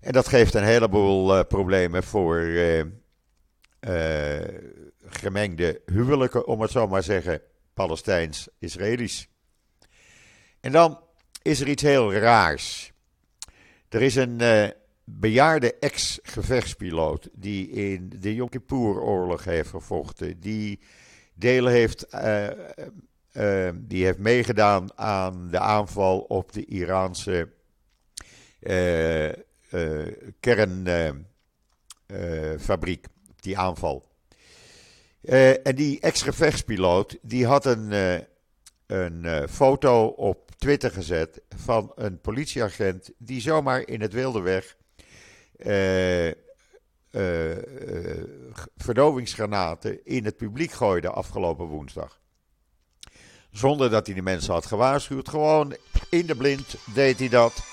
En 0.00 0.12
dat 0.12 0.28
geeft 0.28 0.54
een 0.54 0.64
heleboel 0.64 1.44
problemen 1.44 2.02
voor 2.02 2.40
gemengde 5.06 5.82
huwelijken, 5.86 6.46
om 6.46 6.60
het 6.60 6.70
zo 6.70 6.86
maar 6.86 7.02
zeggen, 7.02 7.40
Palestijns-Israëlisch. 7.74 9.28
En 10.60 10.72
dan 10.72 11.00
is 11.42 11.60
er 11.60 11.68
iets 11.68 11.82
heel 11.82 12.12
raars. 12.12 12.92
Er 13.88 14.02
is 14.02 14.14
een 14.14 14.40
bejaarde 15.04 15.74
ex-gevechtspiloot 15.78 17.28
die 17.32 17.70
in 17.70 18.12
de 18.18 18.34
Yom 18.34 18.48
Kippur-oorlog 18.48 19.44
heeft 19.44 19.70
gevochten, 19.70 20.40
die 20.40 20.80
delen 21.34 21.72
heeft, 21.72 22.06
uh, 22.14 22.46
uh, 23.32 23.70
die 23.74 24.04
heeft 24.04 24.18
meegedaan 24.18 24.98
aan 24.98 25.48
de 25.50 25.58
aanval 25.58 26.18
op 26.18 26.52
de 26.52 26.64
Iraanse 26.64 27.48
kernfabriek, 30.40 33.06
die 33.40 33.58
aanval. 33.58 34.08
en 35.62 35.74
die 35.74 36.00
ex-gevechtspiloot, 36.00 37.18
die 37.22 37.46
had 37.46 37.66
een, 37.66 37.92
een 38.86 39.48
foto 39.48 40.06
op 40.06 40.50
Twitter 40.58 40.90
gezet 40.90 41.40
van 41.56 41.92
een 41.94 42.20
politieagent 42.20 43.10
die 43.18 43.40
zomaar 43.40 43.88
in 43.88 44.00
het 44.00 44.12
wilde 44.12 44.40
weg 44.40 44.76
verdovingsgranaten 48.76 50.04
in 50.04 50.24
het 50.24 50.36
publiek 50.36 50.72
gooide 50.72 51.10
afgelopen 51.10 51.66
woensdag. 51.66 52.20
Zonder 53.50 53.90
dat 53.90 54.06
hij 54.06 54.14
de 54.14 54.22
mensen 54.22 54.52
had 54.52 54.66
gewaarschuwd. 54.66 55.28
Gewoon 55.28 55.76
in 56.08 56.26
de 56.26 56.34
blind 56.34 56.76
deed 56.94 57.18
hij 57.18 57.28
dat. 57.28 57.64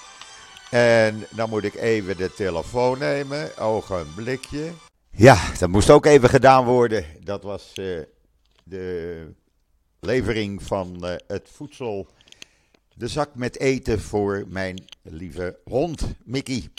En 0.71 1.25
dan 1.35 1.49
moet 1.49 1.63
ik 1.63 1.75
even 1.75 2.17
de 2.17 2.33
telefoon 2.33 2.99
nemen. 2.99 3.57
Ogenblikje. 3.57 4.71
Ja, 5.11 5.51
dat 5.59 5.69
moest 5.69 5.89
ook 5.89 6.05
even 6.05 6.29
gedaan 6.29 6.65
worden. 6.65 7.05
Dat 7.23 7.43
was 7.43 7.73
uh, 7.75 8.01
de 8.63 9.27
levering 9.99 10.63
van 10.63 11.05
het 11.27 11.49
voedsel. 11.51 12.07
De 12.93 13.07
zak 13.07 13.35
met 13.35 13.59
eten 13.59 14.01
voor 14.01 14.43
mijn 14.47 14.85
lieve 15.01 15.59
hond, 15.63 16.13
Mickey. 16.23 16.69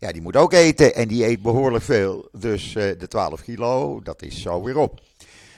Ja, 0.00 0.12
die 0.12 0.22
moet 0.22 0.36
ook 0.36 0.52
eten 0.52 0.94
en 0.94 1.08
die 1.08 1.26
eet 1.26 1.42
behoorlijk 1.42 1.84
veel. 1.84 2.28
Dus 2.32 2.74
uh, 2.74 2.84
de 2.98 3.08
12 3.08 3.42
kilo, 3.42 4.00
dat 4.02 4.22
is 4.22 4.42
zo 4.42 4.62
weer 4.62 4.76
op. 4.76 5.00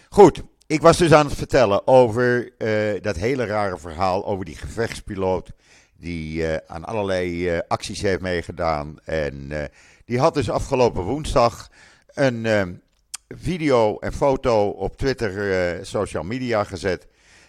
Goed, 0.08 0.42
ik 0.66 0.80
was 0.80 0.96
dus 0.96 1.12
aan 1.12 1.26
het 1.26 1.34
vertellen 1.34 1.86
over 1.86 2.52
uh, 2.58 3.00
dat 3.00 3.16
hele 3.16 3.44
rare 3.44 3.78
verhaal 3.78 4.26
over 4.26 4.44
die 4.44 4.56
gevechtspiloot. 4.56 5.50
Die 5.96 6.42
uh, 6.42 6.56
aan 6.66 6.84
allerlei 6.84 7.58
acties 7.68 8.00
heeft 8.00 8.20
meegedaan. 8.20 8.98
En 9.04 9.70
die 10.04 10.18
had 10.18 10.34
dus 10.34 10.50
afgelopen 10.50 11.02
woensdag 11.02 11.70
een 12.06 12.80
video 13.28 13.98
en 13.98 14.12
foto 14.12 14.68
op 14.68 14.96
Twitter, 14.96 15.86
social 15.86 16.22
media 16.22 16.64
gezet. 16.64 17.06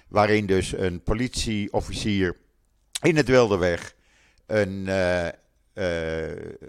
Waarin 0.07 0.45
dus 0.45 0.77
een 0.77 1.03
politieofficier 1.03 2.37
in 3.01 3.15
het 3.15 3.27
Wilde 3.27 3.57
Weg 3.57 3.95
een 4.45 4.89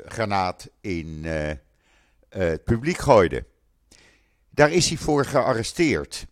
granaat 0.04 0.70
in 0.80 1.20
uh, 1.24 1.50
het 2.28 2.64
publiek 2.64 2.98
gooide. 2.98 3.44
Daar 4.50 4.72
is 4.72 4.88
hij 4.88 4.98
voor 4.98 5.24
gearresteerd. 5.24 6.26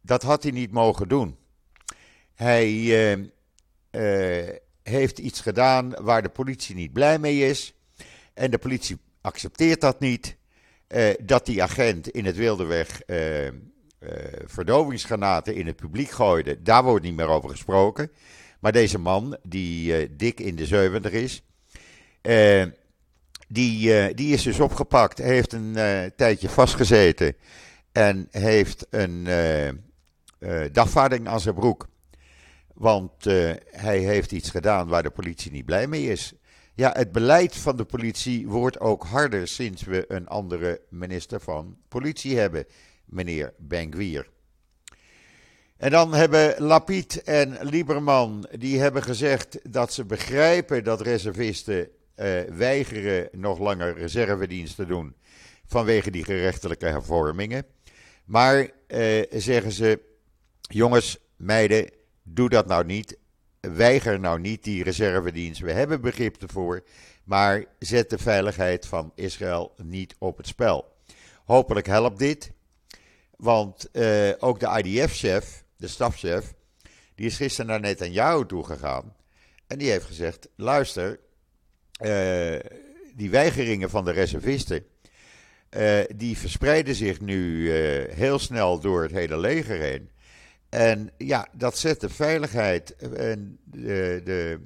Dat 0.00 0.22
had 0.22 0.42
hij 0.42 0.52
niet 0.52 0.72
mogen 0.72 1.08
doen. 1.08 1.36
Hij 2.34 2.66
heeft 4.82 5.18
iets 5.18 5.40
gedaan 5.40 5.94
waar 6.00 6.22
de 6.22 6.28
politie 6.28 6.74
niet 6.74 6.92
blij 6.92 7.18
mee 7.18 7.48
is. 7.48 7.74
En 8.34 8.50
de 8.50 8.58
politie 8.58 8.98
accepteert 9.20 9.80
dat 9.80 10.00
niet. 10.00 10.36
dat 11.20 11.46
die 11.46 11.62
agent 11.62 12.08
in 12.08 12.24
het 12.24 12.36
wilde 12.36 12.64
weg 12.64 13.00
verdovingsgranaten 14.44 15.54
in 15.54 15.66
het 15.66 15.76
publiek 15.76 16.10
gooide, 16.10 16.62
daar 16.62 16.84
wordt 16.84 17.04
niet 17.04 17.16
meer 17.16 17.28
over 17.28 17.50
gesproken. 17.50 18.10
Maar 18.60 18.72
deze 18.72 18.98
man, 18.98 19.36
die 19.42 20.16
dik 20.16 20.40
in 20.40 20.56
de 20.56 20.66
70 20.66 21.12
is, 21.12 21.42
die, 23.48 23.88
uh, 23.88 24.14
die 24.14 24.32
is 24.32 24.42
dus 24.42 24.60
opgepakt, 24.60 25.18
heeft 25.18 25.52
een 25.52 25.72
uh, 25.76 26.04
tijdje 26.16 26.48
vastgezeten 26.48 27.36
en 27.92 28.28
heeft 28.30 28.86
een 28.90 29.28
dagvaarding 30.72 31.28
aan 31.28 31.40
zijn 31.40 31.54
broek. 31.54 31.88
Want 32.74 33.24
hij 33.70 33.98
heeft 33.98 34.32
iets 34.32 34.50
gedaan 34.50 34.88
waar 34.88 35.02
de 35.02 35.10
politie 35.10 35.50
niet 35.50 35.64
blij 35.64 35.86
mee 35.86 36.06
is. 36.06 36.32
Ja, 36.74 36.92
het 36.96 37.12
beleid 37.12 37.56
van 37.56 37.76
de 37.76 37.84
politie 37.84 38.48
wordt 38.48 38.80
ook 38.80 39.04
harder 39.04 39.48
sinds 39.48 39.82
we 39.82 40.04
een 40.08 40.28
andere 40.28 40.80
minister 40.90 41.40
van 41.40 41.76
politie 41.88 42.38
hebben, 42.38 42.66
meneer 43.04 43.54
Benguier. 43.58 44.28
En 45.76 45.90
dan 45.90 46.14
hebben 46.14 46.54
Lapid 46.58 47.22
en 47.22 47.58
Lieberman, 47.60 48.48
die 48.58 48.80
hebben 48.80 49.02
gezegd 49.02 49.58
dat 49.72 49.92
ze 49.92 50.04
begrijpen 50.04 50.84
dat 50.84 51.00
reservisten 51.00 51.88
weigeren 52.48 53.28
nog 53.32 53.58
langer 53.58 53.98
reservedienst 53.98 54.76
te 54.76 54.86
doen 54.86 55.14
vanwege 55.66 56.10
die 56.10 56.24
gerechtelijke 56.24 56.86
hervormingen. 56.86 57.66
Maar 58.24 58.70
uh, 58.88 59.22
zeggen 59.30 59.72
ze, 59.72 60.00
jongens, 60.60 61.18
meiden, 61.36 61.90
doe 62.22 62.48
dat 62.48 62.66
nou 62.66 62.84
niet. 62.84 63.18
Weiger 63.60 64.20
nou 64.20 64.40
niet 64.40 64.64
die 64.64 64.82
reservedienst. 64.82 65.60
We 65.60 65.72
hebben 65.72 66.00
begrip 66.00 66.42
ervoor. 66.42 66.84
Maar 67.24 67.64
zet 67.78 68.10
de 68.10 68.18
veiligheid 68.18 68.86
van 68.86 69.12
Israël 69.14 69.74
niet 69.82 70.14
op 70.18 70.36
het 70.36 70.46
spel. 70.46 70.96
Hopelijk 71.44 71.86
helpt 71.86 72.18
dit. 72.18 72.52
Want 73.36 73.88
uh, 73.92 74.30
ook 74.38 74.60
de 74.60 74.82
IDF-chef, 74.82 75.64
de 75.76 75.88
stafchef, 75.88 76.54
die 77.14 77.26
is 77.26 77.36
gisteren 77.36 77.70
naar 77.70 77.80
Netanyahu 77.80 78.46
toegegaan. 78.46 79.16
En 79.66 79.78
die 79.78 79.90
heeft 79.90 80.04
gezegd: 80.06 80.48
luister, 80.56 81.20
die 83.14 83.30
weigeringen 83.30 83.90
van 83.90 84.04
de 84.04 84.10
reservisten, 84.10 84.84
uh, 85.76 86.00
die 86.16 86.38
verspreiden 86.38 86.94
zich 86.94 87.20
nu 87.20 87.58
uh, 87.58 88.14
heel 88.14 88.38
snel 88.38 88.80
door 88.80 89.02
het 89.02 89.10
hele 89.10 89.38
leger 89.38 89.78
heen. 89.78 90.10
En 90.68 91.10
ja, 91.16 91.48
dat 91.52 91.78
zet 91.78 92.00
de 92.00 92.08
veiligheid 92.08 92.96
en 92.96 93.58
de, 93.64 94.20
de, 94.24 94.60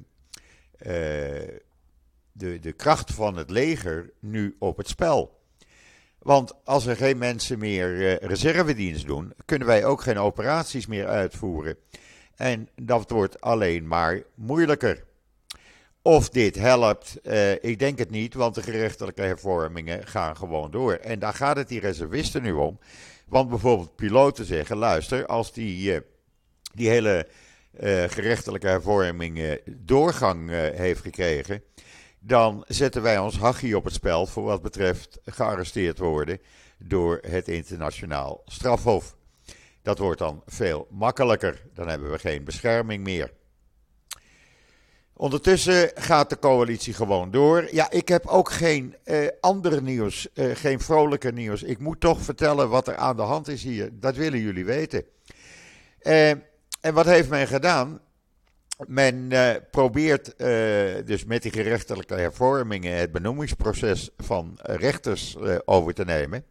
de, 2.32 2.58
de 2.60 2.72
kracht 2.72 3.12
van 3.12 3.36
het 3.36 3.50
leger 3.50 4.10
nu 4.18 4.56
op 4.58 4.76
het 4.76 4.88
spel. 4.88 5.40
Want 6.18 6.52
als 6.64 6.86
er 6.86 6.96
geen 6.96 7.18
mensen 7.18 7.58
meer 7.58 8.18
reservedienst 8.24 9.06
doen, 9.06 9.32
kunnen 9.44 9.68
wij 9.68 9.84
ook 9.84 10.02
geen 10.02 10.18
operaties 10.18 10.86
meer 10.86 11.06
uitvoeren. 11.06 11.76
En 12.36 12.68
dat 12.74 13.10
wordt 13.10 13.40
alleen 13.40 13.86
maar 13.86 14.22
moeilijker. 14.34 15.04
Of 16.02 16.28
dit 16.28 16.54
helpt, 16.54 17.18
uh, 17.22 17.52
ik 17.52 17.78
denk 17.78 17.98
het 17.98 18.10
niet, 18.10 18.34
want 18.34 18.54
de 18.54 18.62
gerechtelijke 18.62 19.22
hervormingen 19.22 20.06
gaan 20.06 20.36
gewoon 20.36 20.70
door. 20.70 20.92
En 20.92 21.18
daar 21.18 21.34
gaat 21.34 21.56
het 21.56 21.68
die 21.68 21.80
reservisten 21.80 22.42
nu 22.42 22.52
om. 22.52 22.78
Want 23.26 23.48
bijvoorbeeld 23.48 23.96
piloten 23.96 24.44
zeggen, 24.44 24.76
luister, 24.76 25.26
als 25.26 25.52
die, 25.52 25.92
uh, 25.92 26.00
die 26.74 26.88
hele 26.88 27.28
uh, 27.80 28.02
gerechtelijke 28.02 28.66
hervorming 28.66 29.60
doorgang 29.66 30.50
heeft 30.74 31.00
gekregen, 31.00 31.62
dan 32.18 32.64
zetten 32.68 33.02
wij 33.02 33.18
ons 33.18 33.38
hachie 33.38 33.76
op 33.76 33.84
het 33.84 33.94
spel 33.94 34.26
voor 34.26 34.42
wat 34.42 34.62
betreft 34.62 35.18
gearresteerd 35.24 35.98
worden, 35.98 36.38
door 36.78 37.20
het 37.28 37.48
internationaal 37.48 38.42
strafhof. 38.46 39.16
Dat 39.82 39.98
wordt 39.98 40.18
dan 40.18 40.42
veel 40.46 40.86
makkelijker. 40.90 41.62
Dan 41.74 41.88
hebben 41.88 42.10
we 42.10 42.18
geen 42.18 42.44
bescherming 42.44 43.04
meer. 43.04 43.32
Ondertussen 45.22 45.90
gaat 45.94 46.30
de 46.30 46.38
coalitie 46.38 46.94
gewoon 46.94 47.30
door. 47.30 47.68
Ja, 47.70 47.90
ik 47.90 48.08
heb 48.08 48.26
ook 48.26 48.50
geen 48.50 48.96
uh, 49.04 49.28
ander 49.40 49.82
nieuws, 49.82 50.28
uh, 50.34 50.54
geen 50.54 50.80
vrolijke 50.80 51.32
nieuws. 51.32 51.62
Ik 51.62 51.78
moet 51.78 52.00
toch 52.00 52.20
vertellen 52.20 52.68
wat 52.68 52.88
er 52.88 52.96
aan 52.96 53.16
de 53.16 53.22
hand 53.22 53.48
is 53.48 53.62
hier. 53.62 53.90
Dat 53.92 54.16
willen 54.16 54.40
jullie 54.40 54.64
weten. 54.64 55.04
Uh, 56.02 56.30
en 56.80 56.94
wat 56.94 57.06
heeft 57.06 57.28
men 57.28 57.46
gedaan? 57.46 58.00
Men 58.86 59.32
probeert 59.70 60.38
dus 61.06 61.24
met 61.24 61.42
die 61.42 61.52
gerechtelijke 61.52 62.14
hervormingen 62.14 62.96
het 62.96 63.12
benoemingsproces 63.12 64.10
van 64.16 64.58
rechters 64.62 65.36
over 65.64 65.94
te 65.94 66.04
nemen. 66.04 66.44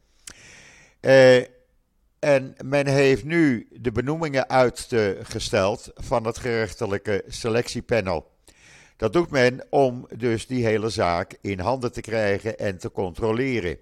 En 2.20 2.56
men 2.66 2.88
heeft 2.88 3.24
nu 3.24 3.68
de 3.72 3.92
benoemingen 3.92 4.50
uitgesteld 4.50 5.92
van 5.96 6.26
het 6.26 6.38
gerechtelijke 6.38 7.24
selectiepanel. 7.28 8.30
Dat 9.02 9.14
doet 9.14 9.30
men 9.30 9.66
om 9.70 10.08
dus 10.18 10.48
die 10.48 10.66
hele 10.66 10.90
zaak 10.90 11.38
in 11.42 11.60
handen 11.60 11.92
te 11.92 12.02
krijgen 12.02 12.58
en 12.58 12.78
te 12.78 12.92
controleren. 12.92 13.78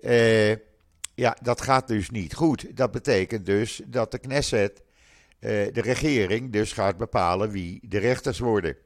Uh, 0.00 0.50
ja, 1.14 1.36
dat 1.42 1.60
gaat 1.60 1.88
dus 1.88 2.10
niet 2.10 2.34
goed. 2.34 2.76
Dat 2.76 2.90
betekent 2.90 3.46
dus 3.46 3.80
dat 3.86 4.10
de 4.10 4.18
Knesset, 4.18 4.82
uh, 5.40 5.50
de 5.72 5.80
regering, 5.80 6.52
dus 6.52 6.72
gaat 6.72 6.96
bepalen 6.96 7.50
wie 7.50 7.80
de 7.88 7.98
rechters 7.98 8.38
worden. 8.38 8.76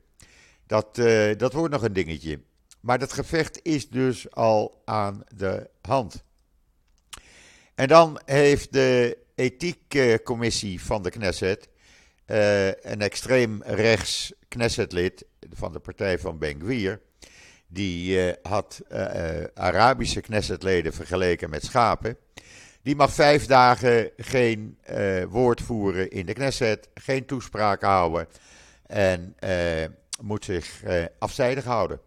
Dat, 0.67 0.99
uh, 0.99 1.37
dat 1.37 1.53
wordt 1.53 1.73
nog 1.73 1.83
een 1.83 1.93
dingetje. 1.93 2.41
Maar 2.81 2.99
dat 2.99 3.13
gevecht 3.13 3.61
is 3.63 3.89
dus 3.89 4.31
al 4.31 4.83
aan 4.85 5.25
de 5.35 5.71
hand. 5.81 6.23
En 7.75 7.89
dan 7.89 8.21
heeft 8.25 8.73
de 8.73 9.19
ethiekcommissie 9.35 10.83
van 10.83 11.03
de 11.03 11.11
Knesset 11.11 11.69
een 12.27 13.01
extreem 13.01 13.63
rechts 13.63 14.33
Knessetlid 14.57 15.25
van 15.51 15.73
de 15.73 15.79
partij 15.79 16.19
van 16.19 16.39
Ben 16.39 16.61
Gvir, 16.61 17.01
die 17.67 18.27
uh, 18.27 18.33
had 18.43 18.83
uh, 18.93 19.45
Arabische 19.55 20.21
Knessetleden 20.21 20.93
vergeleken 20.93 21.51
met 21.51 21.65
schapen. 21.65 22.17
Die 22.83 22.97
mag 22.97 23.13
vijf 23.13 23.47
dagen 23.47 24.11
geen 24.17 24.79
woord 25.29 25.61
voeren 25.61 26.11
in 26.11 26.27
de 26.27 26.33
Knesset, 26.33 26.89
geen 26.95 27.27
toespraak 27.27 27.83
houden 27.83 28.29
en 28.87 29.37
moet 30.21 30.45
zich 30.45 30.83
afzijdig 31.19 31.65
houden. 31.65 32.01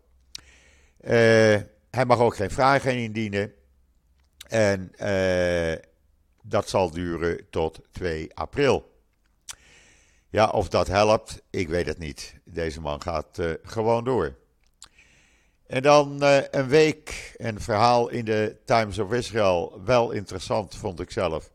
hij 1.89 2.05
mag 2.05 2.19
ook 2.19 2.35
geen 2.35 2.51
vragen 2.51 2.95
indienen 2.95 3.53
en 4.47 4.91
dat 6.43 6.69
zal 6.69 6.91
duren 6.91 7.49
tot 7.49 7.81
2 7.91 8.35
april. 8.35 8.88
Ja, 10.31 10.47
of 10.47 10.69
dat 10.69 10.87
helpt, 10.87 11.41
ik 11.49 11.67
weet 11.67 11.85
het 11.85 11.97
niet. 11.97 12.35
Deze 12.45 12.81
man 12.81 13.01
gaat 13.01 13.37
uh, 13.39 13.53
gewoon 13.63 14.03
door. 14.03 14.37
En 15.67 15.81
dan 15.81 16.23
uh, 16.23 16.37
een 16.51 16.67
week, 16.67 17.33
een 17.37 17.61
verhaal 17.61 18.09
in 18.09 18.25
de 18.25 18.55
Times 18.65 18.99
of 18.99 19.13
Israel. 19.13 19.81
Wel 19.85 20.11
interessant, 20.11 20.75
vond 20.75 20.99
ik 20.99 21.11
zelf. 21.11 21.51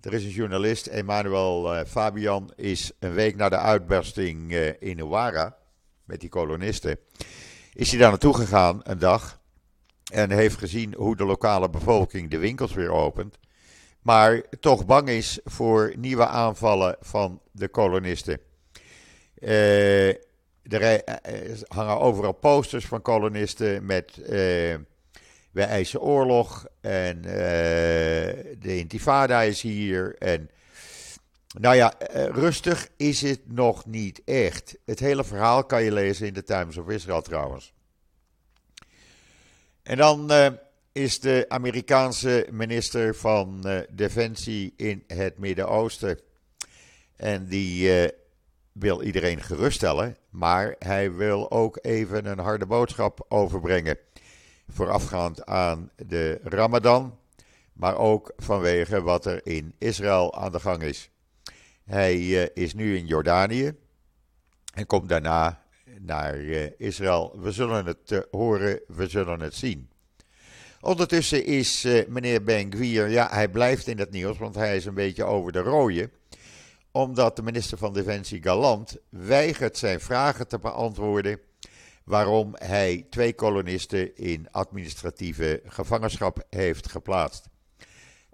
Er 0.00 0.12
is 0.12 0.24
een 0.24 0.30
journalist, 0.30 0.86
Emmanuel 0.86 1.74
uh, 1.74 1.84
Fabian, 1.86 2.52
is 2.56 2.92
een 2.98 3.12
week 3.12 3.36
na 3.36 3.48
de 3.48 3.58
uitbarsting 3.58 4.52
in 4.78 4.98
Uwara, 4.98 5.56
met 6.04 6.20
die 6.20 6.28
kolonisten, 6.28 6.98
is 7.72 7.90
hij 7.90 7.98
daar 7.98 8.10
naartoe 8.10 8.34
gegaan 8.34 8.80
een 8.82 8.98
dag 8.98 9.40
en 10.12 10.30
heeft 10.30 10.58
gezien 10.58 10.94
hoe 10.94 11.16
de 11.16 11.24
lokale 11.24 11.70
bevolking 11.70 12.30
de 12.30 12.38
winkels 12.38 12.74
weer 12.74 12.90
opent 12.90 13.38
maar 14.06 14.42
toch 14.60 14.86
bang 14.86 15.08
is 15.08 15.40
voor 15.44 15.92
nieuwe 15.96 16.26
aanvallen 16.26 16.96
van 17.00 17.40
de 17.52 17.68
kolonisten. 17.68 18.40
Uh, 19.38 20.08
er 20.62 21.02
hangen 21.68 22.00
overal 22.00 22.32
posters 22.32 22.86
van 22.86 23.02
kolonisten 23.02 23.86
met 23.86 24.18
uh, 24.18 24.28
wij 25.52 25.66
eisen 25.66 26.00
oorlog 26.00 26.66
en 26.80 27.22
de 27.22 28.76
intifada 28.76 29.42
is 29.42 29.60
hier. 29.60 30.16
En, 30.18 30.50
nou 31.58 31.76
ja, 31.76 31.94
rustig 32.30 32.88
is 32.96 33.20
het 33.20 33.40
nog 33.44 33.86
niet 33.86 34.22
echt. 34.24 34.78
Het 34.84 34.98
hele 34.98 35.24
verhaal 35.24 35.64
kan 35.64 35.82
je 35.82 35.92
lezen 35.92 36.26
in 36.26 36.34
de 36.34 36.44
Times 36.44 36.76
of 36.76 36.88
Israel 36.88 37.22
trouwens. 37.22 37.72
En 39.82 39.96
dan 39.96 40.30
is 40.96 41.20
de 41.20 41.44
Amerikaanse 41.48 42.46
minister 42.50 43.14
van 43.14 43.62
uh, 43.66 43.78
Defensie 43.90 44.72
in 44.76 45.04
het 45.06 45.38
Midden-Oosten. 45.38 46.20
En 47.16 47.46
die 47.46 48.02
uh, 48.02 48.08
wil 48.72 49.02
iedereen 49.02 49.42
geruststellen, 49.42 50.16
maar 50.30 50.74
hij 50.78 51.12
wil 51.12 51.50
ook 51.50 51.78
even 51.82 52.26
een 52.26 52.38
harde 52.38 52.66
boodschap 52.66 53.24
overbrengen. 53.28 53.98
Voorafgaand 54.68 55.46
aan 55.46 55.90
de 56.06 56.40
Ramadan, 56.42 57.18
maar 57.72 57.96
ook 57.96 58.32
vanwege 58.36 59.02
wat 59.02 59.26
er 59.26 59.46
in 59.46 59.74
Israël 59.78 60.34
aan 60.34 60.52
de 60.52 60.60
gang 60.60 60.82
is. 60.82 61.10
Hij 61.84 62.16
uh, 62.16 62.46
is 62.54 62.74
nu 62.74 62.96
in 62.96 63.06
Jordanië 63.06 63.74
en 64.74 64.86
komt 64.86 65.08
daarna 65.08 65.62
naar 66.00 66.36
Israël. 66.78 67.40
We 67.40 67.52
zullen 67.52 67.86
het 67.86 68.26
horen, 68.30 68.80
we 68.86 69.08
zullen 69.08 69.40
het 69.40 69.54
zien. 69.54 69.94
Ondertussen 70.80 71.44
is 71.44 71.84
uh, 71.84 72.06
meneer 72.08 72.42
Ben 72.42 72.72
Gwier, 72.72 73.08
ja, 73.08 73.28
hij 73.30 73.48
blijft 73.48 73.86
in 73.86 73.98
het 73.98 74.10
nieuws, 74.10 74.38
want 74.38 74.54
hij 74.54 74.76
is 74.76 74.84
een 74.84 74.94
beetje 74.94 75.24
over 75.24 75.52
de 75.52 75.60
rode. 75.60 76.10
Omdat 76.90 77.36
de 77.36 77.42
minister 77.42 77.78
van 77.78 77.92
Defensie 77.92 78.42
Galant 78.42 78.96
weigert 79.08 79.78
zijn 79.78 80.00
vragen 80.00 80.48
te 80.48 80.58
beantwoorden 80.58 81.40
waarom 82.04 82.54
hij 82.58 83.06
twee 83.10 83.34
kolonisten 83.34 84.16
in 84.16 84.48
administratieve 84.50 85.62
gevangenschap 85.66 86.46
heeft 86.50 86.90
geplaatst. 86.90 87.48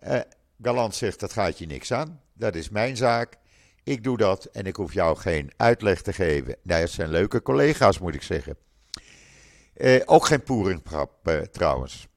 Uh, 0.07 0.21
Galant 0.63 0.95
zegt, 0.95 1.21
dat 1.21 1.33
gaat 1.33 1.59
je 1.59 1.67
niks 1.67 1.93
aan, 1.93 2.21
dat 2.33 2.55
is 2.55 2.69
mijn 2.69 2.97
zaak. 2.97 3.37
Ik 3.85 4.05
doe 4.05 4.17
dat 4.17 4.45
en 4.45 4.67
ik 4.67 4.77
hoef 4.77 4.93
jou 4.93 5.17
geen 5.17 5.53
uitleg 5.57 6.03
te 6.03 6.13
geven. 6.13 6.57
Nou, 6.63 6.81
het 6.81 6.91
zijn 6.91 7.09
leuke 7.09 7.43
collega's, 7.43 7.99
moet 7.99 8.15
ik 8.15 8.23
zeggen. 8.23 8.57
Uh, 9.75 10.01
ook 10.05 10.27
geen 10.27 10.43
poeringprap 10.43 11.31
trouwens. 11.53 12.09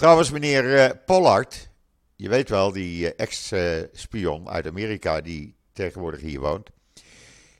Trouwens, 0.00 0.30
meneer 0.30 0.64
uh, 0.64 0.90
Pollard, 1.06 1.70
je 2.16 2.28
weet 2.28 2.48
wel, 2.48 2.72
die 2.72 3.04
uh, 3.04 3.10
ex-spion 3.16 4.48
uit 4.48 4.66
Amerika 4.66 5.20
die 5.20 5.56
tegenwoordig 5.72 6.20
hier 6.20 6.40
woont, 6.40 6.70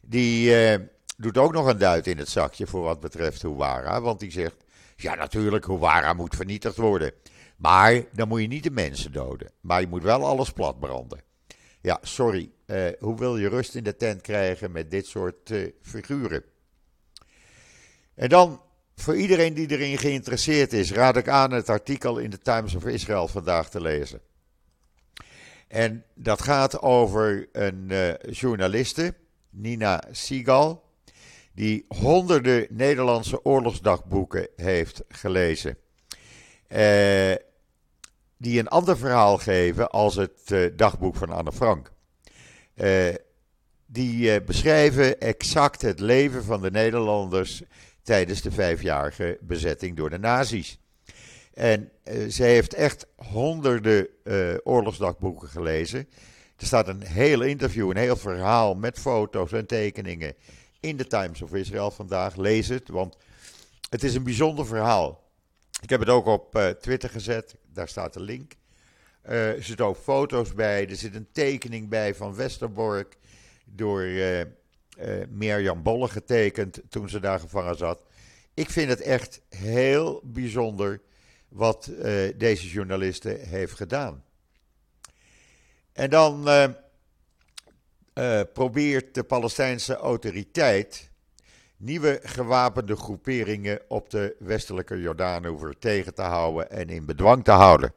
die 0.01 0.51
uh, 0.51 0.87
doet 1.17 1.39
ook 1.39 1.53
nog 1.53 1.67
een 1.67 1.79
duit 1.79 2.07
in 2.07 2.19
het 2.19 2.29
zakje 2.29 2.67
voor 2.67 2.83
wat 2.83 3.01
betreft 3.01 3.43
Huwara. 3.43 4.01
Want 4.01 4.21
die 4.21 4.31
zegt, 4.31 4.57
ja 4.97 5.15
natuurlijk, 5.15 5.67
Huwara 5.67 6.13
moet 6.13 6.37
vernietigd 6.37 6.77
worden. 6.77 7.13
Maar 7.57 8.05
dan 8.13 8.29
moet 8.29 8.41
je 8.41 8.47
niet 8.47 8.65
de 8.65 8.71
mensen 8.71 9.13
doden, 9.13 9.51
maar 9.61 9.81
je 9.81 9.87
moet 9.89 10.03
wel 10.03 10.25
alles 10.25 10.51
platbranden. 10.51 11.21
Ja, 11.81 11.99
sorry, 12.03 12.51
hoe 12.99 13.19
wil 13.19 13.37
je 13.37 13.49
rust 13.49 13.75
in 13.75 13.85
de 13.85 13.97
tent 13.97 14.21
krijgen 14.21 14.73
met 14.73 14.91
dit 14.91 15.07
soort 15.07 15.53
figuren? 15.83 16.45
En 18.15 18.29
dan 18.29 18.61
voor 19.01 19.17
iedereen 19.17 19.55
die 19.55 19.71
erin 19.71 19.99
geïnteresseerd 19.99 20.73
is, 20.73 20.93
raad 20.93 21.17
ik 21.17 21.29
aan 21.29 21.51
het 21.51 21.69
artikel 21.69 22.19
in 22.19 22.31
de 22.31 22.39
Times 22.39 22.75
of 22.75 22.87
Israel 22.87 23.29
vandaag 23.29 23.71
te 23.71 23.81
lezen. 23.81 24.21
En 25.69 26.05
dat 26.15 26.43
gaat 26.43 26.83
over 26.83 27.49
een 27.53 27.87
uh, 27.89 28.13
journaliste, 28.31 29.15
Nina 29.51 30.03
Sigal, 30.11 30.85
die 31.53 31.85
honderden 31.89 32.67
Nederlandse 32.71 33.45
oorlogsdagboeken 33.45 34.49
heeft 34.57 35.03
gelezen. 35.09 35.77
Uh, 36.69 37.35
die 38.37 38.59
een 38.59 38.69
ander 38.69 38.99
verhaal 38.99 39.39
geven 39.39 39.91
als 39.91 40.17
het 40.17 40.41
uh, 40.53 40.71
dagboek 40.77 41.17
van 41.17 41.31
Anne 41.31 41.53
Frank. 41.53 41.93
die 43.87 44.43
beschrijven 44.43 45.21
exact 45.21 45.83
het 45.83 46.01
leven 46.01 46.45
van 46.45 46.63
de 46.63 46.71
Nederlanders 46.71 47.63
tijdens 48.03 48.43
de 48.43 48.51
vijfjarige 48.51 49.39
bezetting 49.41 49.97
door 49.97 50.11
de 50.11 50.19
nazi's. 50.19 50.79
En 51.55 51.91
uh, 52.05 52.29
ze 52.29 52.43
heeft 52.43 52.75
echt 52.75 53.07
honderden 53.17 54.09
uh, 54.25 54.55
oorlogsdagboeken 54.63 55.49
gelezen. 55.49 56.09
Er 56.57 56.67
staat 56.67 56.89
een 56.89 57.03
heel 57.03 57.43
interview, 57.43 57.91
een 57.91 57.97
heel 57.97 58.17
verhaal 58.17 58.75
met 58.75 58.99
foto's 58.99 59.53
en 59.53 59.67
tekeningen 59.67 60.35
in 60.81 60.97
de 60.97 61.07
Times 61.07 61.43
of 61.43 61.55
Israel 61.55 61.91
vandaag. 61.91 62.37
Lees 62.37 62.69
het, 62.69 62.89
want 62.89 63.17
het 63.89 64.03
is 64.03 64.15
een 64.15 64.23
bijzonder 64.23 64.67
verhaal. 64.67 65.29
Ik 65.81 65.91
heb 65.91 66.01
het 66.01 66.09
ook 66.09 66.27
op 66.27 66.57
uh, 66.57 66.69
Twitter 66.69 67.11
gezet, 67.11 67.57
daar 67.73 67.89
staat 67.89 68.13
de 68.13 68.21
link. 68.21 68.53
er 69.23 69.63
zitten 69.63 69.87
ook 69.87 69.97
foto's 69.97 70.55
bij, 70.55 70.89
er 70.89 70.97
zit 70.97 71.15
een 71.15 71.29
tekening 71.33 71.89
bij 71.89 72.15
van 72.15 72.35
Westerbork 72.35 73.17
door 73.65 74.03
Mirjam 75.29 75.83
Bolle 75.83 76.09
getekend 76.09 76.81
toen 76.89 77.09
ze 77.09 77.21
daar 77.21 77.41
gevangen 77.41 77.77
zat. 77.77 78.05
Ik 78.55 78.71
vind 78.71 78.89
het 78.89 79.01
echt 79.01 79.41
heel 79.49 80.21
bijzonder 80.25 81.01
wat 81.49 81.91
deze 82.37 82.69
journaliste 82.69 83.29
heeft 83.29 83.73
gedaan. 83.73 84.25
En 85.93 86.11
dan 86.11 86.49
probeert 88.53 89.15
de 89.15 89.25
Palestijnse 89.25 89.97
autoriteit 89.97 91.11
nieuwe 91.77 92.21
gewapende 92.23 92.97
groeperingen 92.97 93.81
op 93.89 94.11
de 94.11 94.37
westelijke 94.39 95.01
Jordaanoever 95.01 95.79
tegen 95.79 96.15
te 96.15 96.23
houden 96.23 96.71
en 96.71 96.89
in 96.89 97.05
bedwang 97.05 97.45
te 97.45 97.51
houden. 97.51 97.93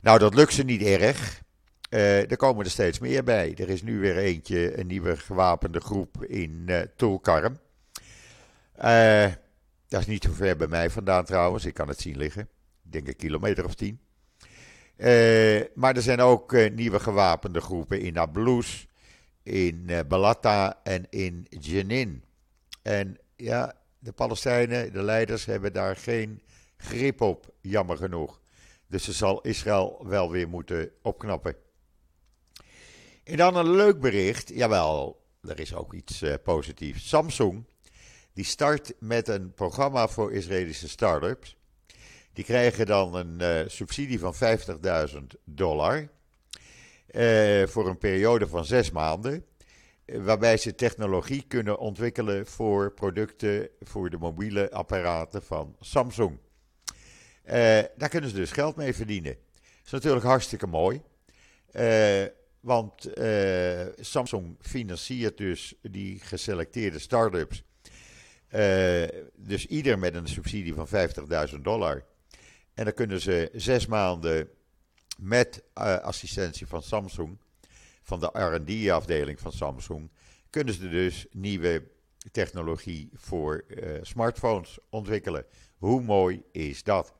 Nou, 0.00 0.18
dat 0.18 0.34
lukt 0.34 0.52
ze 0.52 0.62
niet 0.62 0.82
erg. 0.82 1.42
Uh, 1.90 2.30
er 2.30 2.36
komen 2.36 2.64
er 2.64 2.70
steeds 2.70 2.98
meer 2.98 3.24
bij. 3.24 3.54
Er 3.56 3.68
is 3.68 3.82
nu 3.82 3.98
weer 3.98 4.16
eentje, 4.16 4.78
een 4.78 4.86
nieuwe 4.86 5.16
gewapende 5.16 5.80
groep 5.80 6.24
in 6.24 6.64
uh, 6.66 6.80
Tulkarm. 6.96 7.58
Uh, 8.84 9.26
dat 9.88 10.00
is 10.00 10.06
niet 10.06 10.24
zo 10.24 10.32
ver 10.32 10.56
bij 10.56 10.66
mij 10.66 10.90
vandaan 10.90 11.24
trouwens. 11.24 11.64
Ik 11.64 11.74
kan 11.74 11.88
het 11.88 12.00
zien 12.00 12.16
liggen. 12.16 12.42
Ik 12.84 12.92
denk 12.92 13.08
een 13.08 13.16
kilometer 13.16 13.64
of 13.64 13.74
tien. 13.74 14.00
maar 15.74 15.96
er 15.96 16.02
zijn 16.02 16.20
ook 16.20 16.52
nieuwe 16.74 17.00
gewapende 17.00 17.60
groepen 17.60 18.00
in 18.00 18.12
Nablus, 18.12 18.88
in 19.42 19.90
Balata 20.08 20.80
en 20.82 21.06
in 21.10 21.46
Jenin. 21.48 22.24
En 22.82 23.18
ja, 23.36 23.74
de 23.98 24.12
Palestijnen, 24.12 24.92
de 24.92 25.02
leiders, 25.02 25.44
hebben 25.44 25.72
daar 25.72 25.96
geen 25.96 26.42
grip 26.76 27.20
op, 27.20 27.54
jammer 27.60 27.96
genoeg. 27.96 28.40
Dus 28.86 29.04
ze 29.04 29.12
zal 29.12 29.40
Israël 29.40 30.04
wel 30.06 30.30
weer 30.30 30.48
moeten 30.48 30.90
opknappen. 31.02 31.56
En 33.28 33.36
dan 33.36 33.56
een 33.56 33.70
leuk 33.70 34.00
bericht. 34.00 34.48
Jawel, 34.54 35.20
er 35.42 35.60
is 35.60 35.74
ook 35.74 35.94
iets 35.94 36.22
uh, 36.22 36.34
positiefs. 36.42 37.08
Samsung, 37.08 37.64
die 38.32 38.44
start 38.44 38.92
met 38.98 39.28
een 39.28 39.54
programma 39.54 40.08
voor 40.08 40.32
Israëlische 40.32 40.88
start-ups. 40.88 41.56
Die 42.32 42.44
krijgen 42.44 42.86
dan 42.86 43.14
een 43.14 43.38
uh, 43.40 43.68
subsidie 43.68 44.18
van 44.18 44.34
50.000 44.34 45.18
dollar. 45.44 46.08
Uh, 47.10 47.66
voor 47.66 47.88
een 47.88 47.98
periode 47.98 48.48
van 48.48 48.64
zes 48.64 48.90
maanden. 48.90 49.44
Waarbij 50.04 50.56
ze 50.56 50.74
technologie 50.74 51.44
kunnen 51.48 51.78
ontwikkelen 51.78 52.46
voor 52.46 52.92
producten 52.92 53.68
voor 53.80 54.10
de 54.10 54.18
mobiele 54.18 54.70
apparaten 54.70 55.42
van 55.42 55.76
Samsung. 55.80 56.38
daar 57.96 58.08
kunnen 58.08 58.30
ze 58.30 58.36
dus 58.36 58.50
geld 58.50 58.76
mee 58.76 58.94
verdienen. 58.94 59.32
Dat 59.32 59.84
is 59.84 59.90
natuurlijk 59.90 60.24
hartstikke 60.24 60.66
mooi. 60.66 61.02
Want 62.60 63.18
uh, 63.18 63.86
Samsung 64.00 64.56
financiert 64.60 65.36
dus 65.36 65.74
die 65.82 66.20
geselecteerde 66.20 66.98
start-ups. 66.98 67.62
Uh, 68.54 69.08
dus 69.36 69.66
ieder 69.66 69.98
met 69.98 70.14
een 70.14 70.28
subsidie 70.28 70.74
van 70.74 70.88
50.000 71.54 71.60
dollar. 71.60 72.04
En 72.74 72.84
dan 72.84 72.94
kunnen 72.94 73.20
ze 73.20 73.50
zes 73.54 73.86
maanden 73.86 74.48
met 75.18 75.62
uh, 75.74 75.96
assistentie 75.96 76.66
van 76.66 76.82
Samsung, 76.82 77.38
van 78.02 78.20
de 78.20 78.30
RD-afdeling 78.32 79.40
van 79.40 79.52
Samsung, 79.52 80.10
kunnen 80.50 80.74
ze 80.74 80.88
dus 80.88 81.26
nieuwe 81.30 81.88
technologie 82.30 83.10
voor 83.14 83.64
smartphones 84.02 84.78
ontwikkelen. 84.90 85.44
Hoe 85.76 86.02
mooi 86.02 86.42
is 86.52 86.82
dat? 86.82 87.14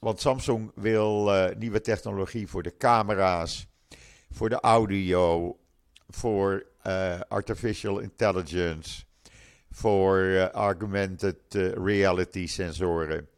Want 0.00 0.20
Samsung 0.20 0.70
wil 0.74 1.34
uh, 1.34 1.54
nieuwe 1.56 1.80
technologie 1.80 2.48
voor 2.48 2.62
de 2.62 2.76
camera's, 2.76 3.66
voor 4.30 4.48
de 4.48 4.60
audio, 4.60 5.56
voor 6.08 6.66
uh, 6.86 7.20
artificial 7.28 7.98
intelligence, 7.98 9.04
voor 9.70 10.18
uh, 10.18 10.48
augmented 10.48 11.36
reality 11.74 12.46
sensoren. 12.46 13.28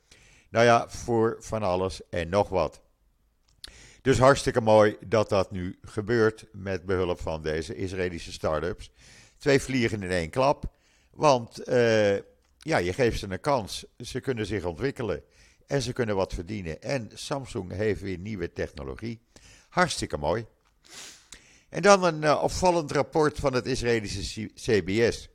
Nou 0.50 0.64
ja, 0.64 0.88
voor 0.88 1.36
van 1.38 1.62
alles 1.62 2.08
en 2.08 2.28
nog 2.28 2.48
wat. 2.48 2.80
Dus 4.02 4.18
hartstikke 4.18 4.60
mooi 4.60 4.96
dat 5.06 5.28
dat 5.28 5.50
nu 5.50 5.78
gebeurt 5.82 6.46
met 6.52 6.84
behulp 6.86 7.20
van 7.20 7.42
deze 7.42 7.74
Israëlische 7.74 8.32
start-ups. 8.32 8.92
Twee 9.38 9.60
vliegen 9.60 10.02
in 10.02 10.10
één 10.10 10.30
klap. 10.30 10.64
Want 11.10 11.60
ja, 12.58 12.76
je 12.78 12.92
geeft 12.92 13.18
ze 13.18 13.30
een 13.30 13.40
kans. 13.40 13.84
Ze 13.98 14.20
kunnen 14.20 14.46
zich 14.46 14.64
ontwikkelen. 14.64 15.22
En 15.70 15.82
ze 15.82 15.92
kunnen 15.92 16.16
wat 16.16 16.34
verdienen. 16.34 16.82
En 16.82 17.10
Samsung 17.14 17.72
heeft 17.72 18.00
weer 18.00 18.18
nieuwe 18.18 18.52
technologie. 18.52 19.20
Hartstikke 19.68 20.16
mooi. 20.16 20.46
En 21.68 21.82
dan 21.82 22.04
een 22.04 22.22
uh, 22.22 22.42
opvallend 22.42 22.90
rapport 22.90 23.38
van 23.38 23.52
het 23.52 23.66
Israëlische 23.66 24.50
CBS. 24.54 25.28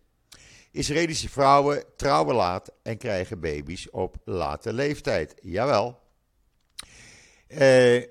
Israëlische 0.72 1.30
vrouwen 1.30 1.84
trouwen 1.96 2.36
laat 2.36 2.72
en 2.84 2.98
krijgen 2.98 3.40
baby's 3.40 3.88
op 3.92 4.16
late 4.26 4.74
leeftijd. 4.74 5.36
Jawel. 5.42 6.00
Uh, 7.48 7.96
er 7.96 8.10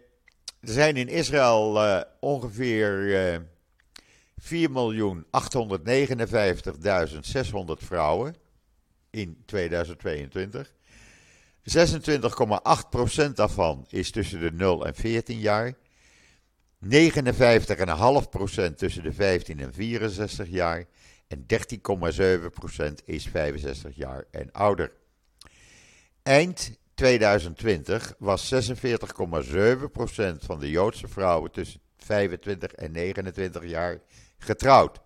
zijn 0.61 0.97
in 0.97 1.09
Israël 1.09 1.85
uh, 1.85 2.01
ongeveer 2.21 3.43
4.859.600 4.41 4.51
vrouwen 7.77 8.35
in 9.11 9.43
2022. 9.47 10.75
26,8% 11.64 13.35
daarvan 13.35 13.87
is 13.88 14.11
tussen 14.11 14.40
de 14.40 14.53
0 14.53 14.87
en 14.87 14.94
14 14.94 15.38
jaar. 15.38 15.72
59,5% 15.72 16.88
tussen 18.77 19.03
de 19.03 19.12
15 19.12 19.61
en 19.61 19.72
64 19.72 20.48
jaar. 20.48 20.85
En 21.29 21.46
13,7% 21.46 23.05
is 23.05 23.29
65 23.29 23.96
jaar 23.96 24.24
en 24.31 24.53
ouder. 24.53 24.92
Eind 26.22 26.79
2020 26.94 28.14
was 28.18 28.55
46,7% 28.55 28.61
van 30.38 30.61
de 30.61 30.70
Joodse 30.70 31.09
vrouwen 31.09 31.50
tussen 31.50 31.81
25 31.96 32.72
en 32.72 32.92
29 32.92 33.64
jaar 33.64 34.00
getrouwd. 34.38 35.04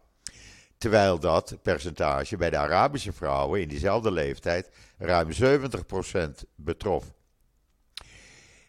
Terwijl 0.78 1.18
dat 1.18 1.56
percentage 1.62 2.36
bij 2.36 2.50
de 2.50 2.56
Arabische 2.56 3.12
vrouwen 3.12 3.60
in 3.60 3.68
diezelfde 3.68 4.10
leeftijd 4.10 4.70
ruim 4.98 5.32
70% 5.32 6.44
betrof. 6.54 7.04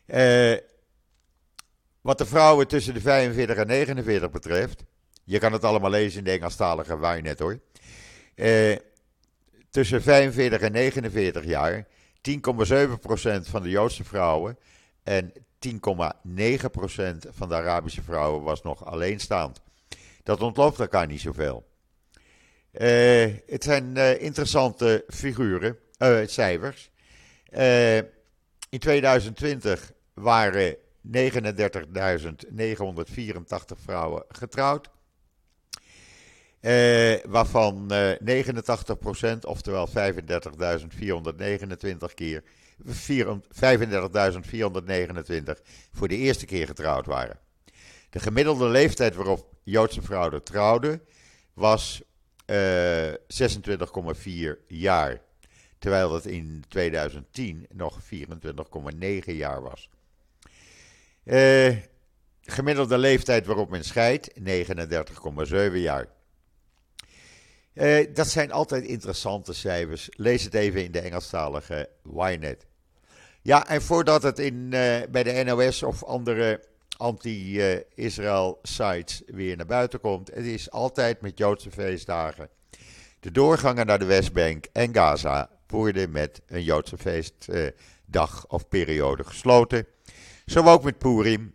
Eh, 0.05 0.57
wat 2.01 2.17
de 2.17 2.25
vrouwen 2.25 2.67
tussen 2.67 2.93
de 2.93 3.01
45 3.01 3.55
en 3.55 3.67
49 3.67 4.31
betreft, 4.31 4.83
je 5.23 5.39
kan 5.39 5.53
het 5.53 5.63
allemaal 5.63 5.89
lezen 5.89 6.19
in 6.19 6.23
de 6.23 6.31
Engelstalige 6.31 7.19
net 7.21 7.39
hoor. 7.39 7.59
Eh, 8.35 8.77
tussen 9.69 10.01
45 10.01 10.61
en 10.61 10.71
49 10.71 11.45
jaar 11.45 11.87
10,7% 12.21 13.49
van 13.49 13.63
de 13.63 13.69
Joodse 13.69 14.03
vrouwen 14.03 14.57
en 15.03 15.33
10,9% 15.59 17.27
van 17.29 17.49
de 17.49 17.55
Arabische 17.55 18.01
vrouwen 18.01 18.43
was 18.43 18.61
nog 18.61 18.85
alleenstaand. 18.85 19.61
Dat 20.23 20.41
ontloopt 20.41 20.79
elkaar 20.79 21.07
niet 21.07 21.21
zoveel. 21.21 21.68
Uh, 22.73 23.25
het 23.47 23.63
zijn 23.63 23.95
uh, 23.97 24.21
interessante 24.21 25.03
figuren, 25.07 25.77
uh, 25.99 26.19
cijfers. 26.25 26.91
in 28.69 28.79
2020 28.79 29.91
waren 30.13 30.75
39.984 30.75 30.81
vrouwen 33.83 34.23
getrouwd. 34.27 34.89
waarvan 37.27 37.91
89%, 37.91 37.93
oftewel 39.41 39.87
35.429 39.87 39.93
keer, 42.15 42.43
35.429 42.85 42.91
voor 45.91 46.07
de 46.07 46.17
eerste 46.17 46.45
keer 46.45 46.65
getrouwd 46.65 47.05
waren. 47.05 47.39
De 48.09 48.19
gemiddelde 48.19 48.67
leeftijd 48.67 49.15
waarop 49.15 49.53
Joodse 49.63 50.01
vrouwen 50.01 50.43
trouwden 50.43 51.01
was 51.53 52.01
26,4 52.49 52.55
jaar. 54.67 55.21
Terwijl 55.79 56.09
dat 56.09 56.25
in 56.25 56.63
2010 56.67 57.65
nog 57.69 57.99
24,9 58.01 58.05
jaar 59.25 59.61
was. 59.61 59.89
Uh, 61.23 61.75
gemiddelde 62.41 62.97
leeftijd 62.97 63.45
waarop 63.45 63.69
men 63.69 63.83
scheidt, 63.83 64.31
39,7 64.39 65.73
jaar. 65.73 66.07
Uh, 67.73 68.07
dat 68.13 68.27
zijn 68.27 68.51
altijd 68.51 68.83
interessante 68.83 69.53
cijfers. 69.53 70.09
Lees 70.11 70.43
het 70.43 70.53
even 70.53 70.83
in 70.83 70.91
de 70.91 70.99
Engelstalige 70.99 71.89
Ynet. 72.03 72.65
Ja, 73.41 73.67
en 73.67 73.81
voordat 73.81 74.23
het 74.23 74.39
in, 74.39 74.69
bij 75.09 75.23
de 75.23 75.43
NOS 75.43 75.83
of 75.83 76.03
andere 76.03 76.63
anti-Israël 76.99 78.59
sites 78.61 79.21
weer 79.25 79.57
naar 79.57 79.65
buiten 79.65 79.99
komt. 79.99 80.27
Het 80.33 80.45
is 80.45 80.71
altijd 80.71 81.21
met 81.21 81.37
Joodse 81.37 81.71
feestdagen. 81.71 82.49
De 83.19 83.31
doorgangen 83.31 83.85
naar 83.85 83.99
de 83.99 84.05
Westbank 84.05 84.65
en 84.71 84.93
Gaza 84.93 85.49
worden 85.67 86.11
met 86.11 86.41
een 86.47 86.63
Joodse 86.63 86.97
feestdag 86.97 88.47
of 88.47 88.67
periode 88.67 89.23
gesloten. 89.23 89.85
Zo 90.45 90.63
ook 90.63 90.83
met 90.83 90.97
Purim. 90.97 91.53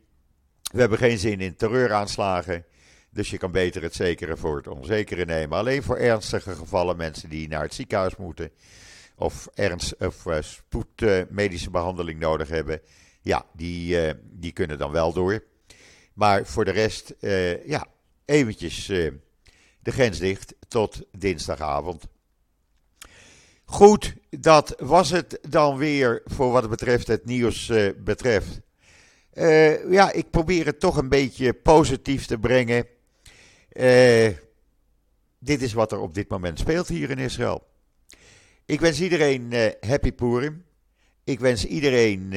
We 0.72 0.80
hebben 0.80 0.98
geen 0.98 1.18
zin 1.18 1.40
in 1.40 1.56
terreuraanslagen. 1.56 2.64
Dus 3.10 3.30
je 3.30 3.38
kan 3.38 3.52
beter 3.52 3.82
het 3.82 3.94
zekere 3.94 4.36
voor 4.36 4.56
het 4.56 4.68
onzekere 4.68 5.24
nemen. 5.24 5.58
Alleen 5.58 5.82
voor 5.82 5.96
ernstige 5.96 6.54
gevallen, 6.54 6.96
mensen 6.96 7.28
die 7.28 7.48
naar 7.48 7.62
het 7.62 7.74
ziekenhuis 7.74 8.16
moeten. 8.16 8.50
of 9.16 9.48
ernst 9.54 9.94
of 9.98 10.26
uh, 10.26 10.36
spoedmedische 10.40 11.70
behandeling 11.70 12.20
nodig 12.20 12.48
hebben, 12.48 12.80
ja, 13.24 13.46
die, 13.52 14.14
die 14.22 14.52
kunnen 14.52 14.78
dan 14.78 14.90
wel 14.90 15.12
door. 15.12 15.44
Maar 16.12 16.46
voor 16.46 16.64
de 16.64 16.70
rest, 16.70 17.14
ja, 17.66 17.86
eventjes 18.24 18.86
de 18.86 19.92
grens 19.92 20.18
dicht 20.18 20.54
tot 20.68 21.02
dinsdagavond. 21.18 22.02
Goed, 23.64 24.14
dat 24.30 24.74
was 24.78 25.10
het 25.10 25.38
dan 25.48 25.76
weer 25.76 26.22
voor 26.24 26.50
wat 26.50 26.68
betreft 26.68 27.06
het 27.06 27.24
nieuws 27.24 27.72
betreft. 27.96 28.60
Uh, 29.34 29.90
ja, 29.90 30.12
ik 30.12 30.30
probeer 30.30 30.66
het 30.66 30.80
toch 30.80 30.96
een 30.96 31.08
beetje 31.08 31.52
positief 31.52 32.26
te 32.26 32.38
brengen. 32.38 32.86
Uh, 33.72 34.28
dit 35.38 35.62
is 35.62 35.72
wat 35.72 35.92
er 35.92 36.00
op 36.00 36.14
dit 36.14 36.28
moment 36.28 36.58
speelt 36.58 36.88
hier 36.88 37.10
in 37.10 37.18
Israël. 37.18 37.66
Ik 38.64 38.80
wens 38.80 39.00
iedereen 39.00 39.52
uh, 39.52 39.66
happy 39.80 40.12
Purim. 40.12 40.64
Ik 41.24 41.40
wens 41.40 41.66
iedereen 41.66 42.32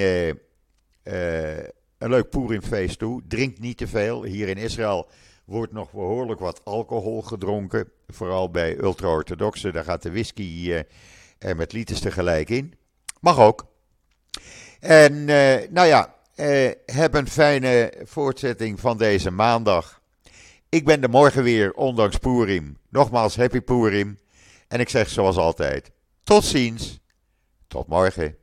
een 1.97 2.09
leuk 2.09 2.29
Purimfeest 2.29 2.99
toe. 2.99 3.21
Drink 3.27 3.59
niet 3.59 3.77
te 3.77 3.87
veel. 3.87 4.23
Hier 4.23 4.47
in 4.47 4.57
Israël 4.57 5.07
wordt 5.45 5.71
nog 5.73 5.91
behoorlijk 5.91 6.39
wat 6.39 6.61
alcohol 6.63 7.21
gedronken. 7.21 7.91
Vooral 8.07 8.51
bij 8.51 8.77
ultra-orthodoxen. 8.77 9.73
Daar 9.73 9.83
gaat 9.83 10.01
de 10.01 10.11
whisky 10.11 10.83
er 11.39 11.55
met 11.55 11.73
liters 11.73 11.99
tegelijk 11.99 12.49
in. 12.49 12.73
Mag 13.19 13.39
ook. 13.39 13.65
En 14.79 15.25
nou 15.73 15.87
ja, 15.87 16.15
heb 16.85 17.13
een 17.13 17.27
fijne 17.27 17.93
voortzetting 18.03 18.79
van 18.79 18.97
deze 18.97 19.31
maandag. 19.31 20.01
Ik 20.69 20.85
ben 20.85 21.03
er 21.03 21.09
morgen 21.09 21.43
weer, 21.43 21.73
ondanks 21.73 22.17
Purim. 22.17 22.77
Nogmaals, 22.89 23.35
happy 23.35 23.61
Purim. 23.61 24.19
En 24.67 24.79
ik 24.79 24.89
zeg 24.89 25.09
zoals 25.09 25.37
altijd, 25.37 25.91
tot 26.23 26.43
ziens. 26.43 26.99
Tot 27.67 27.87
morgen. 27.87 28.35